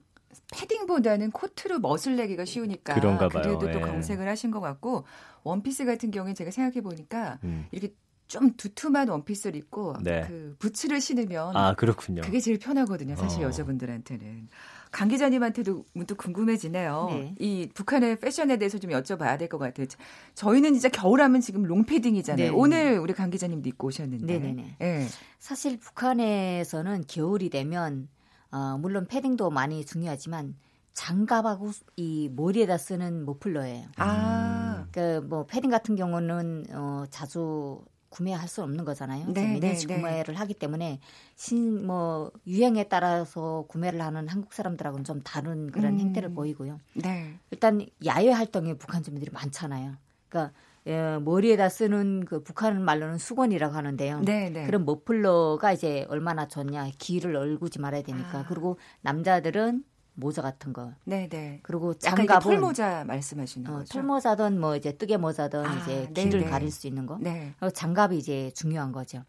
패딩보다는 0.54 1.30
코트로 1.32 1.80
멋을 1.80 2.16
내기가 2.16 2.44
쉬우니까 2.44 2.94
그런가 2.94 3.28
봐요. 3.28 3.42
그래도 3.42 3.70
또 3.72 3.78
예. 3.78 3.80
검색을 3.80 4.28
하신 4.28 4.50
것 4.50 4.60
같고 4.60 5.04
원피스 5.42 5.84
같은 5.84 6.10
경우에 6.10 6.34
제가 6.34 6.50
생각해 6.50 6.82
보니까 6.82 7.38
음. 7.44 7.66
이렇게 7.72 7.94
좀 8.28 8.52
두툼한 8.56 9.08
원피스를 9.08 9.56
입고 9.56 9.96
네. 10.02 10.24
그 10.26 10.56
부츠를 10.58 11.00
신으면 11.00 11.56
아 11.56 11.74
그렇군요. 11.74 12.22
그게 12.22 12.40
제일 12.40 12.58
편하거든요. 12.58 13.16
사실 13.16 13.42
어. 13.44 13.46
여자분들한테는. 13.46 14.48
강 14.90 15.08
기자님한테도 15.08 15.84
문득 15.92 16.16
궁금해지네요. 16.16 17.06
네. 17.10 17.34
이 17.38 17.68
북한의 17.74 18.18
패션에 18.20 18.56
대해서 18.56 18.78
좀 18.78 18.90
여쭤봐야 18.90 19.38
될 19.38 19.48
것 19.48 19.58
같아요. 19.58 19.86
저희는 20.34 20.72
진짜 20.74 20.88
겨울하면 20.88 21.40
지금 21.40 21.62
롱패딩이잖아요. 21.64 22.50
네. 22.50 22.56
오늘 22.56 22.98
우리 22.98 23.12
강 23.12 23.30
기자님도 23.30 23.68
입고 23.68 23.88
오셨는데. 23.88 24.26
네네네. 24.38 24.76
예. 24.80 25.06
사실 25.38 25.78
북한에서는 25.78 27.04
겨울이 27.06 27.50
되면 27.50 28.08
어, 28.50 28.78
물론 28.80 29.06
패딩도 29.06 29.50
많이 29.50 29.84
중요하지만 29.84 30.54
장갑하고 30.94 31.72
이 31.96 32.30
머리에다 32.34 32.78
쓰는 32.78 33.26
머플러예요. 33.26 33.86
아. 33.96 34.86
그뭐 34.92 35.44
패딩 35.46 35.70
같은 35.70 35.94
경우는 35.94 36.66
어, 36.72 37.04
자주 37.10 37.80
구매할 38.08 38.48
수 38.48 38.62
없는 38.62 38.84
거잖아요. 38.84 39.32
네, 39.32 39.54
매년씩 39.54 39.88
네, 39.88 39.96
네. 39.96 40.00
구매를 40.00 40.34
하기 40.40 40.54
때문에 40.54 41.00
신 41.34 41.86
뭐 41.86 42.30
유행에 42.46 42.84
따라서 42.84 43.64
구매를 43.68 44.00
하는 44.00 44.28
한국 44.28 44.52
사람들하고는 44.52 45.04
좀 45.04 45.20
다른 45.22 45.70
그런 45.70 45.94
음. 45.94 45.98
행태를 46.00 46.32
보이고요. 46.34 46.80
네. 46.94 47.38
일단 47.50 47.84
야외 48.04 48.30
활동에 48.30 48.74
북한 48.74 49.02
주민들이 49.02 49.30
많잖아요. 49.32 49.94
그러니까 50.28 50.52
예, 50.86 51.18
머리에다 51.20 51.68
쓰는 51.68 52.24
그 52.24 52.42
북한 52.42 52.80
말로는 52.84 53.18
수건이라고 53.18 53.74
하는데요. 53.74 54.20
네, 54.20 54.50
네. 54.50 54.66
그런 54.66 54.84
머플러가 54.84 55.72
이제 55.72 56.06
얼마나 56.08 56.46
좋냐. 56.46 56.90
귀를 56.98 57.34
얼구지 57.36 57.80
말아야 57.80 58.02
되니까. 58.02 58.38
아. 58.40 58.44
그리고 58.48 58.78
남자들은 59.00 59.82
모자 60.16 60.42
같은 60.42 60.72
거. 60.72 60.92
네, 61.04 61.28
네. 61.28 61.60
그리고 61.62 61.94
장갑은 61.94 62.40
털모자 62.40 63.04
말씀하시는 63.04 63.70
어, 63.70 63.78
거죠? 63.78 63.92
털모자든 63.92 64.58
뭐 64.58 64.74
이제 64.74 64.96
뜨개 64.96 65.16
모자든 65.16 65.64
아, 65.64 65.76
이제 65.76 66.10
네, 66.12 66.24
귀를 66.24 66.40
네. 66.40 66.46
가릴 66.46 66.70
수 66.70 66.86
있는 66.86 67.06
거. 67.06 67.18
네. 67.20 67.54
그리고 67.58 67.72
장갑이 67.72 68.16
이제 68.16 68.50
중요한 68.54 68.92
거죠. 68.92 69.22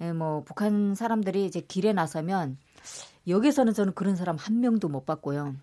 예, 0.00 0.12
뭐 0.12 0.44
북한 0.44 0.94
사람들이 0.94 1.46
이제 1.46 1.60
길에 1.60 1.92
나서면 1.92 2.58
여기서는 3.26 3.72
저는 3.72 3.94
그런 3.94 4.14
사람 4.14 4.36
한 4.36 4.60
명도 4.60 4.88
못 4.88 5.06
봤고요. 5.06 5.56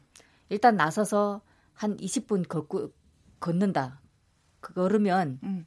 일단 0.50 0.75
나서서 0.75 1.42
한 1.74 1.96
20분 1.98 2.48
걷고 2.48 2.92
걷는다. 3.39 4.01
그러면 4.60 5.39
음. 5.44 5.65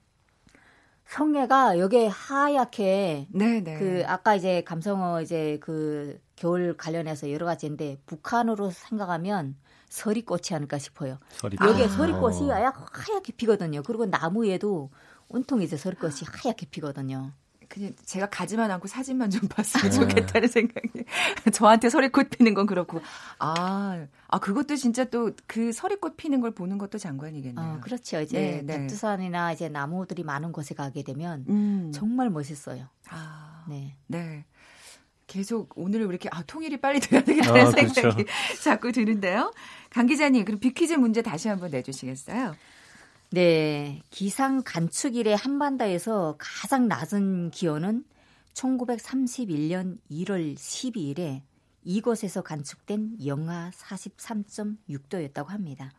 성애가 1.06 1.78
여기에 1.78 2.08
하얗게 2.08 3.28
네, 3.30 3.60
네. 3.60 3.78
그 3.78 4.02
아까 4.06 4.34
이제 4.34 4.62
감성어 4.62 5.22
이제 5.22 5.58
그 5.60 6.20
겨울 6.36 6.76
관련해서 6.76 7.32
여러 7.32 7.46
가지인데 7.46 7.98
북한으로 8.06 8.70
생각하면 8.70 9.56
서리꽃이 9.88 10.54
아닐까 10.54 10.78
싶어요. 10.78 11.18
서리꽃. 11.32 11.68
여기에 11.68 11.86
아. 11.86 11.88
서리꽃이 11.88 12.50
하얗게 12.50 13.32
피거든요. 13.36 13.82
그리고 13.82 14.04
나무에도 14.06 14.90
온통 15.28 15.62
이제 15.62 15.76
서리꽃이 15.76 16.20
하얗게 16.26 16.66
피거든요. 16.70 17.32
그냥 17.68 17.92
제가 18.04 18.26
가지만 18.30 18.70
않고 18.70 18.86
사진만 18.86 19.28
좀 19.30 19.48
봤으면 19.48 19.90
네. 19.90 19.98
좋겠다는 19.98 20.48
생각이. 20.48 20.88
저한테 21.52 21.88
서리꽃 21.90 22.30
피는 22.30 22.54
건 22.54 22.66
그렇고. 22.66 23.00
아, 23.40 24.06
아, 24.28 24.38
그것도 24.38 24.76
진짜 24.76 25.04
또 25.04 25.32
그 25.48 25.72
서리꽃 25.72 26.16
피는 26.16 26.40
걸 26.40 26.52
보는 26.52 26.78
것도 26.78 26.98
장관이겠네요. 26.98 27.78
어, 27.78 27.80
그렇죠. 27.80 28.20
이제 28.20 28.62
네, 28.64 28.78
백두산이나 28.78 29.52
이제 29.52 29.68
나무들이 29.68 30.22
많은 30.22 30.52
곳에 30.52 30.74
가게 30.74 31.02
되면 31.02 31.44
음. 31.48 31.90
정말 31.92 32.30
멋있어요. 32.30 32.86
아, 33.08 33.64
네. 33.68 33.96
네. 34.06 34.44
계속 35.26 35.72
오늘 35.76 36.00
왜 36.00 36.06
이렇게 36.06 36.28
아 36.32 36.42
통일이 36.42 36.76
빨리 36.76 37.00
돼야 37.00 37.22
되겠다는 37.22 37.60
아. 37.60 37.70
생각이 37.70 38.00
그렇죠. 38.00 38.24
자꾸 38.62 38.92
드는데요. 38.92 39.52
강 39.90 40.06
기자님, 40.06 40.44
그럼 40.44 40.60
비퀴즈 40.60 40.94
문제 40.94 41.22
다시 41.22 41.48
한번 41.48 41.70
내주시겠어요? 41.70 42.54
네, 43.30 44.02
기상 44.10 44.62
간축일에 44.64 45.34
한반도에서 45.34 46.36
가장 46.38 46.86
낮은 46.86 47.50
기온은 47.50 48.04
1931년 48.54 49.98
1월 50.10 50.54
12일에 50.54 51.42
이곳에서 51.82 52.42
간축된 52.42 53.18
영하 53.26 53.70
43.6도였다고 53.74 55.48
합니다. 55.48 55.90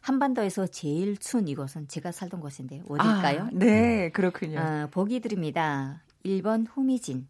한반도에서 0.00 0.66
제일 0.66 1.18
추운 1.18 1.48
이곳은 1.48 1.88
제가 1.88 2.12
살던 2.12 2.40
곳인데 2.40 2.82
어딜까요? 2.88 3.42
아, 3.42 3.50
네, 3.52 4.10
그렇군요. 4.10 4.58
아, 4.58 4.88
보기 4.90 5.20
드립니다. 5.20 6.02
1번 6.24 6.66
후미진, 6.68 7.28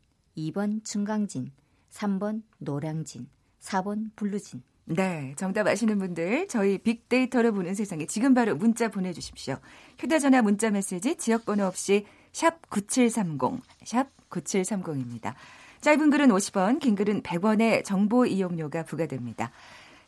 2번 0.48 0.84
중강진, 0.84 1.50
3번 1.90 2.42
노량진, 2.58 3.28
4번 3.60 4.10
블루진. 4.16 4.62
네, 4.86 5.34
정답 5.36 5.66
아시는 5.66 5.98
분들 5.98 6.48
저희 6.48 6.78
빅데이터를 6.78 7.52
보는 7.52 7.74
세상에 7.74 8.06
지금 8.06 8.34
바로 8.34 8.56
문자 8.56 8.88
보내주십시오. 8.88 9.56
휴대전화 9.98 10.42
문자 10.42 10.70
메시지 10.70 11.16
지역번호 11.16 11.64
없이 11.64 12.06
샵 12.32 12.68
9730, 12.70 13.60
샵 13.84 14.08
9730입니다. 14.30 15.34
짧은 15.80 16.10
글은 16.10 16.28
50원, 16.28 16.80
긴 16.80 16.94
글은 16.94 17.22
100원의 17.22 17.84
정보 17.84 18.26
이용료가 18.26 18.84
부과됩니다. 18.84 19.50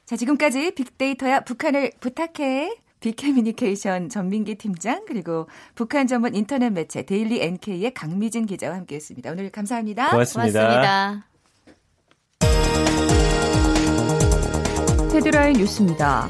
자, 0.04 0.16
지금까지 0.16 0.74
빅데이터야 0.74 1.40
북한을 1.40 1.92
부탁해. 2.00 2.76
빅커뮤니케이션 3.02 4.08
전민기 4.08 4.54
팀장 4.54 5.04
그리고 5.06 5.48
북한 5.74 6.06
전문 6.06 6.34
인터넷 6.34 6.70
매체 6.70 7.02
데일리 7.02 7.42
NK의 7.42 7.92
강미진 7.92 8.46
기자와 8.46 8.76
함께했습니다. 8.76 9.30
오늘 9.32 9.50
감사합니다. 9.50 10.10
고맙습니다. 10.10 10.60
고맙습니다. 10.60 11.26
헤드라인 15.12 15.58
뉴스입니다. 15.58 16.28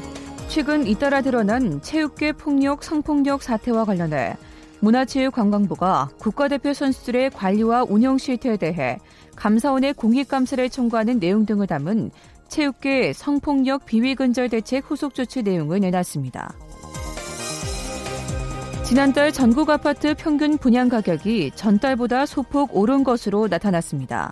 최근 0.49 0.85
잇따라 0.85 1.21
드러난 1.21 1.81
체육계 1.81 2.33
폭력, 2.33 2.83
성폭력 2.83 3.41
사태와 3.43 3.85
관련해 3.85 4.35
문화체육관광부가 4.81 6.09
국가대표 6.19 6.73
선수들의 6.73 7.29
관리와 7.29 7.85
운영 7.87 8.17
실태에 8.17 8.57
대해 8.57 8.97
감사원의 9.35 9.93
공익감사를 9.93 10.69
청구하는 10.69 11.19
내용 11.19 11.45
등을 11.45 11.67
담은 11.67 12.11
체육계 12.53 13.13
성폭력 13.13 13.85
비위근절 13.87 14.49
대책 14.49 14.85
후속 14.87 15.15
조치 15.15 15.41
내용을 15.41 15.79
내놨습니다. 15.79 16.53
지난달 18.85 19.31
전국 19.31 19.71
아파트 19.71 20.13
평균 20.13 20.59
분양 20.59 20.87
가격이 20.87 21.53
전달보다 21.55 22.27
소폭 22.27 22.75
오른 22.75 23.03
것으로 23.03 23.47
나타났습니다. 23.47 24.31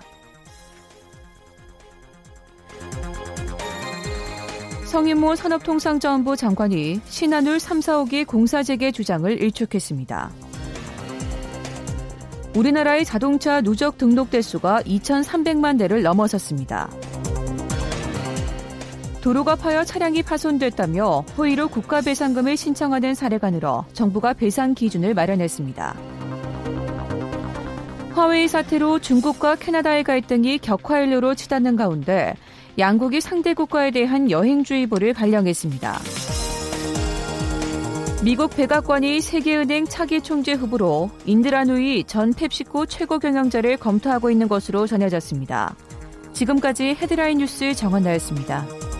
성인모 4.86 5.36
산업통상자원부 5.36 6.36
장관이 6.36 7.01
신한울 7.05 7.60
3, 7.60 7.79
4호기 7.79 8.27
공사 8.27 8.62
재개 8.62 8.91
주장을 8.91 9.31
일축했습니다. 9.31 10.29
우리나라의 12.55 13.03
자동차 13.05 13.62
누적 13.62 13.97
등록 13.97 14.29
대수가 14.29 14.84
2,300만 14.84 15.79
대를 15.79 16.03
넘어섰습니다. 16.03 16.88
도로가 19.21 19.55
파여 19.55 19.84
차량이 19.84 20.23
파손됐다며 20.23 21.25
허위로 21.38 21.69
국가배상금을 21.69 22.57
신청하는 22.57 23.13
사례가 23.13 23.51
늘어 23.51 23.86
정부가 23.93 24.34
배상 24.34 24.73
기준을 24.73 25.13
마련했습니다. 25.13 25.95
화웨이 28.13 28.47
사태로 28.47 28.99
중국과 28.99 29.55
캐나다의 29.55 30.03
갈등이 30.03 30.57
격화일로로 30.57 31.36
치닫는 31.36 31.75
가운데 31.75 32.34
양국이 32.77 33.21
상대 33.21 33.53
국가에 33.53 33.91
대한 33.91 34.31
여행주의보를 34.31 35.13
발령했습니다. 35.13 35.99
미국 38.23 38.55
백악관이 38.55 39.21
세계은행 39.21 39.86
차기 39.86 40.21
총재 40.21 40.53
후보로 40.53 41.10
인드라 41.25 41.63
누이 41.63 42.03
전 42.05 42.34
펩시코 42.34 42.86
최고 42.86 43.17
경영자를 43.17 43.77
검토하고 43.77 44.29
있는 44.29 44.47
것으로 44.47 44.88
전해졌습니다. 44.88 45.75
지금까지 46.34 46.95
헤드라인 46.99 47.39
뉴스 47.39 47.73
정원나였습니다. 47.73 48.90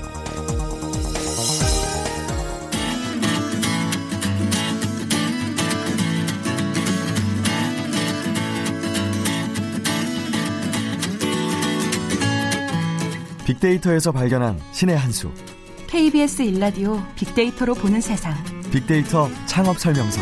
빅데이터에서 13.52 14.12
발견한 14.14 14.58
신의 14.72 14.98
한 14.98 15.12
수. 15.12 15.30
KBS 15.88 16.44
일라디오 16.44 17.02
빅데이터로 17.16 17.74
보는 17.74 18.00
세상. 18.00 18.34
빅데이터 18.72 19.30
창업 19.46 19.78
설명서. 19.78 20.22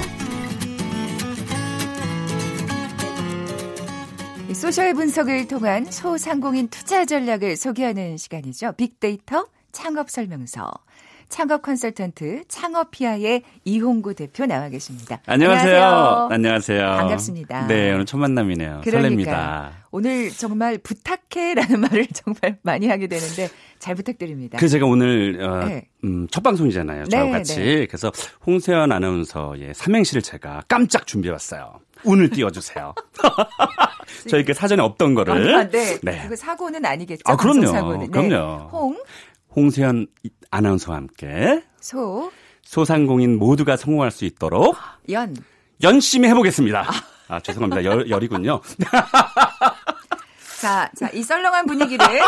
social 4.53 4.93
분석을 4.95 5.47
통한 5.47 5.85
소상공인 5.85 6.69
투자 6.69 7.05
전략을 7.05 7.55
소개하는 7.55 8.17
시간이죠. 8.17 8.73
빅데이터 8.73 9.45
창업 9.71 10.09
설명서. 10.09 10.71
창업 11.29 11.61
컨설턴트 11.61 12.43
창업피아의 12.47 13.43
이홍구 13.63 14.15
대표 14.15 14.45
나와 14.47 14.67
계십니다. 14.69 15.21
안녕하세요. 15.27 16.27
안녕하세요. 16.31 16.81
반갑습니다. 16.81 17.67
네, 17.67 17.93
오늘 17.93 18.05
첫 18.05 18.17
만남이네요. 18.17 18.81
그러니까. 18.83 19.71
설렙니다. 19.71 19.79
오늘 19.91 20.29
정말 20.31 20.79
부탁해라는 20.79 21.79
말을 21.81 22.07
정말 22.13 22.57
많이 22.63 22.87
하게 22.87 23.07
되는데 23.07 23.47
잘 23.77 23.95
부탁드립니다. 23.95 24.57
그 24.57 24.67
제가 24.67 24.85
오늘 24.87 25.39
어, 25.41 25.65
네. 25.65 25.87
음, 26.03 26.27
첫 26.31 26.41
방송이잖아요. 26.41 27.05
저와 27.05 27.23
네, 27.25 27.31
같이. 27.31 27.55
네. 27.59 27.85
그래서 27.85 28.11
홍세연 28.45 28.91
아나운서의 28.91 29.73
삼행시를 29.75 30.23
제가 30.23 30.63
깜짝 30.67 31.05
준비해 31.05 31.31
왔어요. 31.31 31.79
운을 32.03 32.29
띄워주세요. 32.29 32.95
저희 34.29 34.45
그 34.45 34.53
사전에 34.53 34.81
없던 34.81 35.13
거를. 35.15 35.55
아, 35.55 35.67
네. 35.69 35.99
네. 36.01 36.25
그 36.27 36.35
사고는 36.35 36.85
아니겠죠. 36.85 37.21
아, 37.25 37.35
그럼요. 37.35 37.67
사고는. 37.67 37.99
네. 37.99 38.07
그럼요. 38.07 38.69
홍. 38.71 38.97
홍세현 39.55 40.07
아나운서와 40.51 40.97
함께 40.97 41.63
소 41.79 42.31
소상공인 42.63 43.37
모두가 43.37 43.77
성공할 43.77 44.11
수 44.11 44.25
있도록 44.25 44.75
연 45.09 45.35
열심히 45.81 46.27
해보겠습니다. 46.29 46.81
아, 46.81 47.35
아 47.35 47.39
죄송합니다. 47.39 47.83
열, 47.83 48.09
열이군요. 48.09 48.61
자, 50.59 50.91
자, 50.95 51.09
이 51.13 51.23
썰렁한 51.23 51.65
분위기를 51.65 52.05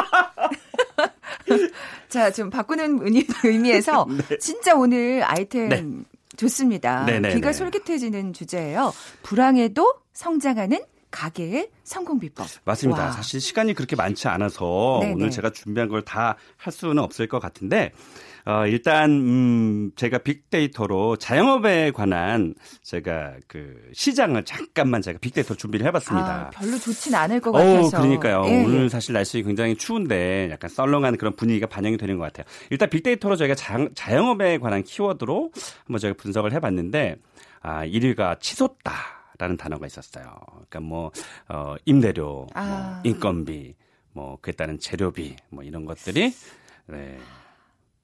자, 2.07 2.31
좀 2.31 2.49
바꾸는 2.49 3.01
의미에서 3.43 4.07
네. 4.29 4.37
진짜 4.37 4.73
오늘 4.73 5.21
아이템 5.23 5.69
네. 5.69 5.85
좋습니다. 6.37 7.03
네네네. 7.05 7.29
네, 7.29 7.35
귀가 7.35 7.51
네. 7.51 7.53
솔깃해지는 7.53 8.33
주제예요. 8.33 8.93
불황에도 9.23 9.95
성장하는 10.13 10.79
가게의 11.11 11.69
성공 11.83 12.19
비법. 12.19 12.47
맞습니다. 12.65 13.05
와. 13.05 13.11
사실 13.11 13.39
시간이 13.41 13.73
그렇게 13.73 13.95
많지 13.95 14.27
않아서 14.29 14.99
네네. 15.01 15.13
오늘 15.13 15.29
제가 15.29 15.51
준비한 15.51 15.89
걸 15.89 16.01
다 16.03 16.35
할 16.57 16.71
수는 16.73 16.99
없을 16.99 17.27
것 17.27 17.39
같은데 17.39 17.91
어, 18.45 18.65
일단 18.65 19.11
음, 19.11 19.91
제가 19.95 20.17
빅데이터로 20.19 21.15
자영업에 21.17 21.91
관한 21.91 22.55
제가 22.81 23.33
그 23.47 23.75
시장을 23.93 24.45
잠깐만 24.45 25.01
제가 25.03 25.19
빅데이터 25.19 25.53
준비를 25.53 25.85
해봤습니다. 25.87 26.47
아, 26.47 26.49
별로 26.49 26.77
좋진 26.79 27.13
않을 27.13 27.39
것 27.39 27.51
같아서. 27.51 27.97
어, 27.97 28.01
그러니까요. 28.01 28.43
예. 28.47 28.63
오늘 28.63 28.89
사실 28.89 29.13
날씨 29.13 29.43
굉장히 29.43 29.75
추운데 29.75 30.49
약간 30.51 30.69
썰렁한 30.71 31.17
그런 31.17 31.35
분위기가 31.35 31.67
반영이 31.67 31.97
되는 31.97 32.17
것 32.17 32.23
같아요. 32.23 32.45
일단 32.71 32.89
빅데이터로 32.89 33.35
저희가 33.35 33.53
자, 33.53 33.77
자영업에 33.93 34.57
관한 34.57 34.81
키워드로 34.83 35.51
한번 35.85 35.99
제가 35.99 36.15
분석을 36.17 36.51
해봤는데 36.53 37.17
아, 37.61 37.85
1위가 37.85 38.39
치솟다. 38.39 39.20
라는 39.41 39.57
단어가 39.57 39.87
있었어요. 39.87 40.35
그러니까 40.51 40.79
뭐, 40.81 41.11
어, 41.49 41.75
임대료, 41.85 42.45
아. 42.53 43.01
뭐 43.03 43.11
인건비, 43.11 43.73
뭐, 44.13 44.37
그에 44.39 44.53
따른 44.53 44.77
재료비, 44.77 45.35
뭐 45.49 45.63
이런 45.63 45.83
것들이, 45.85 46.31
네. 46.85 47.17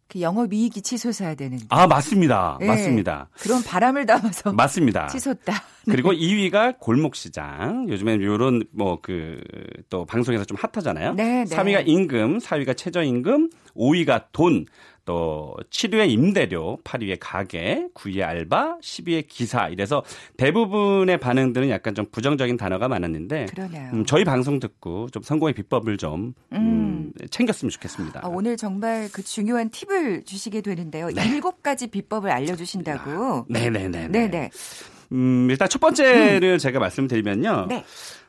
그 0.10 0.22
영업 0.22 0.52
이익이 0.54 0.82
치솟아야 0.82 1.36
되는. 1.36 1.60
아 1.70 1.86
맞습니다, 1.86 2.58
네. 2.62 2.66
맞습니다. 2.68 3.28
그런 3.40 3.62
바람을 3.62 4.06
담아서 4.06 4.54
맞습니다. 4.54 5.08
치솟다. 5.08 5.54
그리고 5.86 6.12
2위가 6.14 6.80
골목 6.80 7.16
시장. 7.16 7.88
요즘엔 7.90 8.22
요런 8.24 8.64
뭐 8.72 9.00
그 9.02 9.42
또 9.90 10.06
방송에서 10.06 10.44
좀 10.46 10.58
핫하잖아요. 10.60 11.14
네, 11.14 11.44
네. 11.46 11.56
3위가 11.56 11.84
임금, 11.88 12.40
4위가 12.40 12.76
최저임금, 12.76 13.50
5위가 13.76 14.26
돈, 14.32 14.66
또 15.08 15.56
7위에 15.70 16.10
임대료, 16.10 16.78
8위에 16.84 17.18
가게, 17.20 17.88
9위에 17.96 18.24
알바, 18.24 18.80
10위에 18.82 19.26
기사. 19.28 19.70
이래서 19.70 20.04
대부분의 20.36 21.18
반응들은 21.18 21.70
약간 21.70 21.96
좀 21.96 22.06
부정적인 22.12 22.58
단어가 22.58 22.90
많았는데 22.90 23.46
그러네요. 23.46 23.90
음, 23.94 24.06
저희 24.06 24.26
방송 24.26 24.60
듣고 24.60 25.08
좀 25.12 25.24
성공의 25.24 25.54
비법을 25.54 25.96
좀 25.96 26.34
음, 26.52 27.14
챙겼으면 27.32 27.70
좋겠습니다. 27.70 28.20
아, 28.22 28.28
오늘 28.28 28.58
정말 28.58 29.08
그 29.14 29.24
중요한 29.24 29.70
팁을 29.70 30.26
주시게 30.26 30.60
되는데요. 30.60 31.10
일곱 31.10 31.64
가지 31.64 31.88
비법을 31.88 32.30
알려주신다고. 32.30 33.46
네, 33.48 33.70
네, 33.70 33.88
네. 33.88 34.10
네네. 34.10 34.50
음, 35.14 35.48
일단 35.50 35.70
첫 35.70 35.80
번째를 35.80 36.58
제가 36.58 36.80
말씀드리면요. 36.80 37.68
네. 37.70 37.86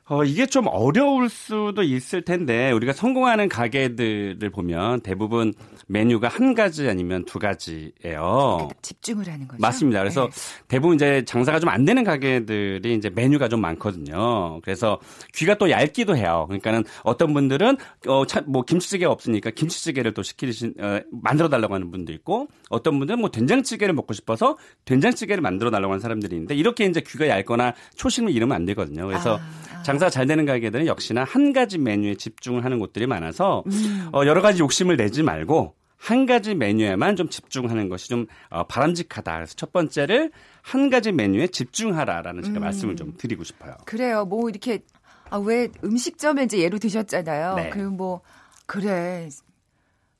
어, 0.09 0.25
이게 0.25 0.47
좀 0.47 0.67
어려울 0.69 1.29
수도 1.29 1.83
있을 1.83 2.23
텐데, 2.23 2.71
우리가 2.73 2.93
성공하는 2.93 3.49
가게들을 3.49 4.51
보면 4.51 5.01
대부분 5.03 5.53
메뉴가 5.87 6.29
한 6.29 6.55
가지 6.55 6.89
아니면 6.89 7.25
두 7.25 7.39
가지예요. 7.39 8.69
집중을 8.83 9.27
하는 9.27 9.47
거죠. 9.47 9.61
맞습니다. 9.61 10.01
그래서 10.01 10.29
네. 10.29 10.65
대부분 10.69 10.97
이제 10.97 11.25
장사가 11.25 11.61
좀 11.61 11.69
안 11.69 11.85
되는 11.85 12.03
가게들이 12.03 12.95
이제 12.95 13.11
메뉴가 13.11 13.49
좀 13.49 13.61
많거든요. 13.61 14.61
그래서 14.63 14.99
귀가 15.35 15.55
또 15.57 15.71
얇기도 15.71 16.17
해요. 16.17 16.47
그러니까는 16.49 16.85
어떤 17.05 17.35
분들은 17.35 17.77
어, 18.07 18.27
차, 18.27 18.41
뭐 18.47 18.63
김치찌개가 18.63 19.13
없으니까 19.13 19.51
김치찌개를 19.51 20.15
또 20.15 20.23
시키신 20.23 20.75
어, 20.81 21.01
만들어 21.11 21.51
달라고 21.51 21.75
하는 21.75 21.91
분도 21.91 22.13
있고 22.15 22.49
어떤 22.71 22.99
분들은 22.99 23.21
뭐 23.21 23.31
된장찌개를 23.31 23.93
먹고 23.95 24.15
싶어서 24.15 24.57
된장찌개를 24.87 25.43
만들어 25.43 25.71
달라고 25.71 25.93
하는 25.93 26.01
사람들이 26.01 26.35
있는데 26.37 26.55
이렇게 26.55 26.87
이제 26.87 27.03
귀가 27.07 27.29
얇거나 27.29 27.75
초심을 27.97 28.33
잃으면 28.33 28.57
안 28.57 28.65
되거든요. 28.65 29.07
그래서 29.07 29.37
아, 29.37 29.41
장사가 29.85 30.11
잘 30.11 30.27
되는 30.27 30.45
가게들은 30.47 30.87
역시나 30.87 31.25
한 31.25 31.53
가지 31.53 31.79
메뉴에 31.79 32.15
집중을 32.15 32.65
하는 32.65 32.79
곳들이 32.79 33.07
많아서 33.07 33.65
음. 33.67 34.09
어, 34.13 34.27
여러 34.27 34.43
가지 34.43 34.61
욕심을 34.61 34.97
내지 34.97 35.23
말고 35.23 35.75
한 35.97 36.27
가지 36.27 36.55
메뉴에만 36.55 37.17
좀 37.17 37.29
집중하는 37.29 37.89
것이 37.89 38.09
좀 38.09 38.27
어, 38.51 38.65
바람직하다. 38.65 39.35
그래서 39.35 39.55
첫 39.57 39.73
번째를 39.73 40.31
한 40.63 40.91
가지 40.91 41.13
메뉴에 41.13 41.49
집중하라라는 41.49 42.43
제가 42.45 42.59
음. 42.59 42.63
말씀을 42.63 42.97
좀 42.97 43.15
드리고 43.17 43.45
싶어요. 43.45 43.75
그래요. 43.85 44.25
뭐 44.25 44.49
이렇게 44.49 44.81
아, 45.31 45.37
왜 45.39 45.69
음식점에 45.85 46.45
이제 46.45 46.59
예로 46.59 46.79
드셨잖아요. 46.79 47.55
네. 47.57 47.71
그럼 47.71 47.97
뭐 47.97 48.21
그래. 48.67 49.29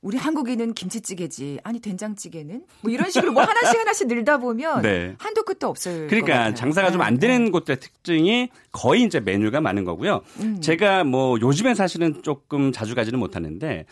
우리 0.01 0.17
한국인은 0.17 0.73
김치찌개지. 0.73 1.59
아니 1.63 1.79
된장찌개는 1.79 2.63
뭐 2.81 2.91
이런 2.91 3.11
식으로 3.11 3.33
뭐 3.33 3.43
하나씩 3.43 3.77
하나씩 3.77 4.07
늘다 4.07 4.37
보면 4.37 4.81
네. 4.81 5.15
한도 5.19 5.43
끝도 5.43 5.67
없을 5.67 6.03
것 6.03 6.09
그러니까. 6.09 6.53
장사가 6.53 6.91
좀안 6.91 7.15
네, 7.15 7.27
되는 7.27 7.51
곳들의 7.51 7.79
특징이 7.79 8.49
거의 8.71 9.03
이제 9.03 9.19
메뉴가 9.19 9.59
많은 9.59 9.83
거고요. 9.83 10.21
음. 10.39 10.61
제가 10.61 11.03
뭐 11.03 11.37
요즘엔 11.41 11.75
사실은 11.75 12.21
조금 12.23 12.71
자주 12.71 12.95
가지는 12.95 13.19
못하는데 13.19 13.85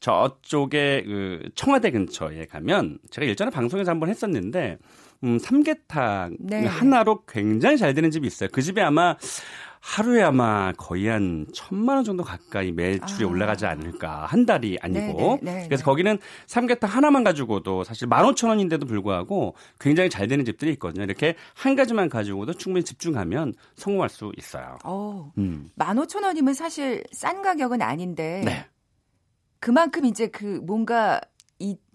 저쪽에 0.00 1.04
그 1.06 1.42
청와대 1.54 1.90
근처에 1.90 2.44
가면 2.46 2.98
제가 3.10 3.26
일전에 3.26 3.50
방송에서 3.50 3.90
한번 3.90 4.10
했었는데 4.10 4.76
음 5.24 5.38
삼계탕 5.38 6.36
네. 6.38 6.66
하나로 6.66 7.24
굉장히 7.26 7.78
잘 7.78 7.94
되는 7.94 8.10
집이 8.10 8.26
있어요. 8.26 8.50
그 8.52 8.60
집에 8.60 8.82
아마 8.82 9.16
하루에 9.86 10.20
아마 10.20 10.72
거의 10.72 11.06
한 11.06 11.46
천만 11.54 11.94
원 11.94 12.04
정도 12.04 12.24
가까이 12.24 12.72
매출이 12.72 13.24
아. 13.24 13.28
올라가지 13.28 13.66
않을까 13.66 14.26
한 14.26 14.44
달이 14.44 14.78
아니고 14.82 15.38
네, 15.42 15.52
네, 15.52 15.60
네, 15.60 15.68
그래서 15.68 15.82
네. 15.82 15.84
거기는 15.84 16.18
삼계탕 16.48 16.90
하나만 16.90 17.22
가지고도 17.22 17.84
사실 17.84 18.08
만 18.08 18.24
오천 18.26 18.50
원인데도 18.50 18.84
불구하고 18.84 19.54
굉장히 19.78 20.10
잘 20.10 20.26
되는 20.26 20.44
집들이 20.44 20.72
있거든요. 20.72 21.04
이렇게 21.04 21.36
한 21.54 21.76
가지만 21.76 22.08
가지고도 22.08 22.54
충분히 22.54 22.84
집중하면 22.84 23.54
성공할 23.76 24.08
수 24.08 24.32
있어요. 24.36 24.76
어, 24.82 25.30
음. 25.38 25.68
15,000원이면 25.78 26.54
사실 26.54 27.04
싼 27.12 27.40
가격은 27.40 27.80
아닌데 27.80 28.42
네. 28.44 28.66
그만큼 29.60 30.04
이제 30.04 30.26
그 30.26 30.60
뭔가 30.64 31.20
이 31.20 31.35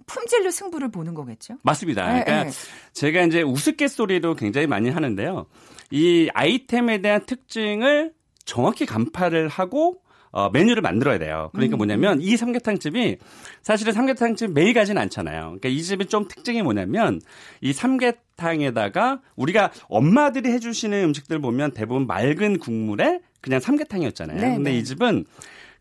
품질로 0.05 0.51
승부를 0.51 0.89
보는 0.91 1.13
거겠죠? 1.13 1.55
맞습니다. 1.63 2.13
네, 2.13 2.23
그러니까 2.23 2.43
네. 2.45 2.51
제가 2.93 3.23
이제 3.23 3.41
우스갯소리도 3.41 4.35
굉장히 4.35 4.67
많이 4.67 4.89
하는데요. 4.89 5.45
이 5.91 6.29
아이템에 6.33 7.01
대한 7.01 7.25
특징을 7.25 8.13
정확히 8.45 8.85
간파를 8.85 9.47
하고 9.47 10.01
어, 10.33 10.49
메뉴를 10.49 10.81
만들어야 10.81 11.19
돼요. 11.19 11.49
그러니까 11.53 11.75
음. 11.75 11.79
뭐냐면 11.79 12.21
이 12.21 12.37
삼계탕 12.37 12.79
집이 12.79 13.17
사실은 13.61 13.91
삼계탕 13.91 14.35
집 14.37 14.51
매일 14.51 14.73
가진 14.73 14.97
않잖아요. 14.97 15.41
그러니까 15.41 15.67
이 15.67 15.81
집이 15.83 16.05
좀 16.05 16.27
특징이 16.29 16.61
뭐냐면 16.61 17.19
이 17.59 17.73
삼계탕에다가 17.73 19.19
우리가 19.35 19.71
엄마들이 19.89 20.49
해주시는 20.51 21.03
음식들 21.05 21.39
보면 21.39 21.71
대부분 21.71 22.07
맑은 22.07 22.59
국물에 22.59 23.19
그냥 23.41 23.59
삼계탕이었잖아요. 23.59 24.39
네, 24.39 24.55
근데 24.55 24.71
네. 24.71 24.77
이 24.77 24.83
집은 24.83 25.25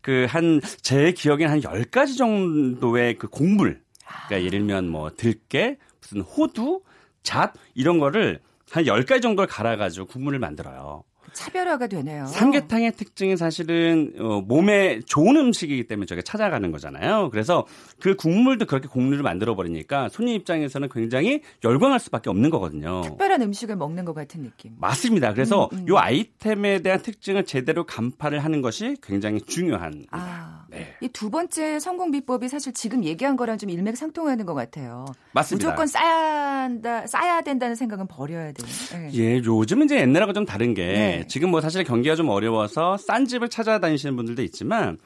그 0.01 0.25
한 0.27 0.59
제 0.81 1.11
기억엔 1.11 1.47
한 1.49 1.61
10가지 1.61 2.17
정도의 2.17 3.17
그 3.17 3.27
곡물 3.27 3.80
그러니까 4.27 4.45
예를 4.45 4.59
들면 4.59 4.89
뭐 4.89 5.11
들깨, 5.11 5.77
무슨 6.01 6.21
호두, 6.21 6.81
잣 7.23 7.53
이런 7.73 7.99
거를 7.99 8.39
한 8.71 8.85
10가지 8.85 9.21
정도를 9.21 9.47
갈아 9.47 9.75
가지고 9.75 10.07
국물을 10.07 10.39
만들어요. 10.39 11.03
차별화가 11.33 11.87
되네요. 11.87 12.25
삼계탕의 12.25 12.93
특징이 12.93 13.37
사실은 13.37 14.13
어, 14.19 14.41
몸에 14.41 14.99
좋은 15.05 15.37
음식이기 15.37 15.87
때문에 15.87 16.05
저게 16.05 16.21
찾아가는 16.21 16.71
거잖아요. 16.71 17.29
그래서 17.31 17.65
그 17.99 18.15
국물도 18.15 18.65
그렇게 18.65 18.87
국물을 18.87 19.23
만들어 19.23 19.55
버리니까 19.55 20.09
손님 20.09 20.35
입장에서는 20.35 20.89
굉장히 20.89 21.41
열광할 21.63 21.99
수밖에 21.99 22.29
없는 22.29 22.49
거거든요. 22.49 23.01
특별한 23.01 23.41
음식을 23.43 23.75
먹는 23.77 24.05
것 24.05 24.13
같은 24.13 24.43
느낌. 24.43 24.73
맞습니다. 24.77 25.33
그래서 25.33 25.69
음, 25.73 25.79
음. 25.79 25.85
이 25.89 25.95
아이템에 25.95 26.81
대한 26.81 27.01
특징을 27.01 27.45
제대로 27.45 27.85
간파를 27.85 28.39
하는 28.43 28.61
것이 28.61 28.97
굉장히 29.01 29.41
중요한. 29.41 30.05
아, 30.11 30.60
네. 30.71 30.95
이두 31.01 31.29
번째 31.29 31.79
성공 31.79 32.11
비법이 32.11 32.47
사실 32.47 32.73
지금 32.73 33.03
얘기한 33.03 33.35
거랑 33.35 33.57
좀 33.57 33.69
일맥상통하는 33.69 34.45
것 34.45 34.53
같아요. 34.53 35.05
맞습니다. 35.33 35.67
무조건 35.67 35.87
쌓야 35.87 36.63
한다, 36.63 37.05
쌓아야 37.07 37.41
된다는 37.41 37.75
생각은 37.75 38.07
버려야 38.07 38.51
돼요. 38.53 38.67
네. 38.93 39.09
예, 39.13 39.37
요즘은 39.43 39.85
이제 39.85 39.99
옛날하고 39.99 40.33
좀 40.33 40.45
다른 40.45 40.73
게 40.73 40.85
네. 40.85 41.25
지금 41.27 41.51
뭐 41.51 41.61
사실 41.61 41.83
경기가 41.83 42.15
좀 42.15 42.29
어려워서 42.29 42.97
싼 42.97 43.25
집을 43.25 43.49
찾아다니시는 43.49 44.15
분들도 44.15 44.41
있지만 44.43 44.97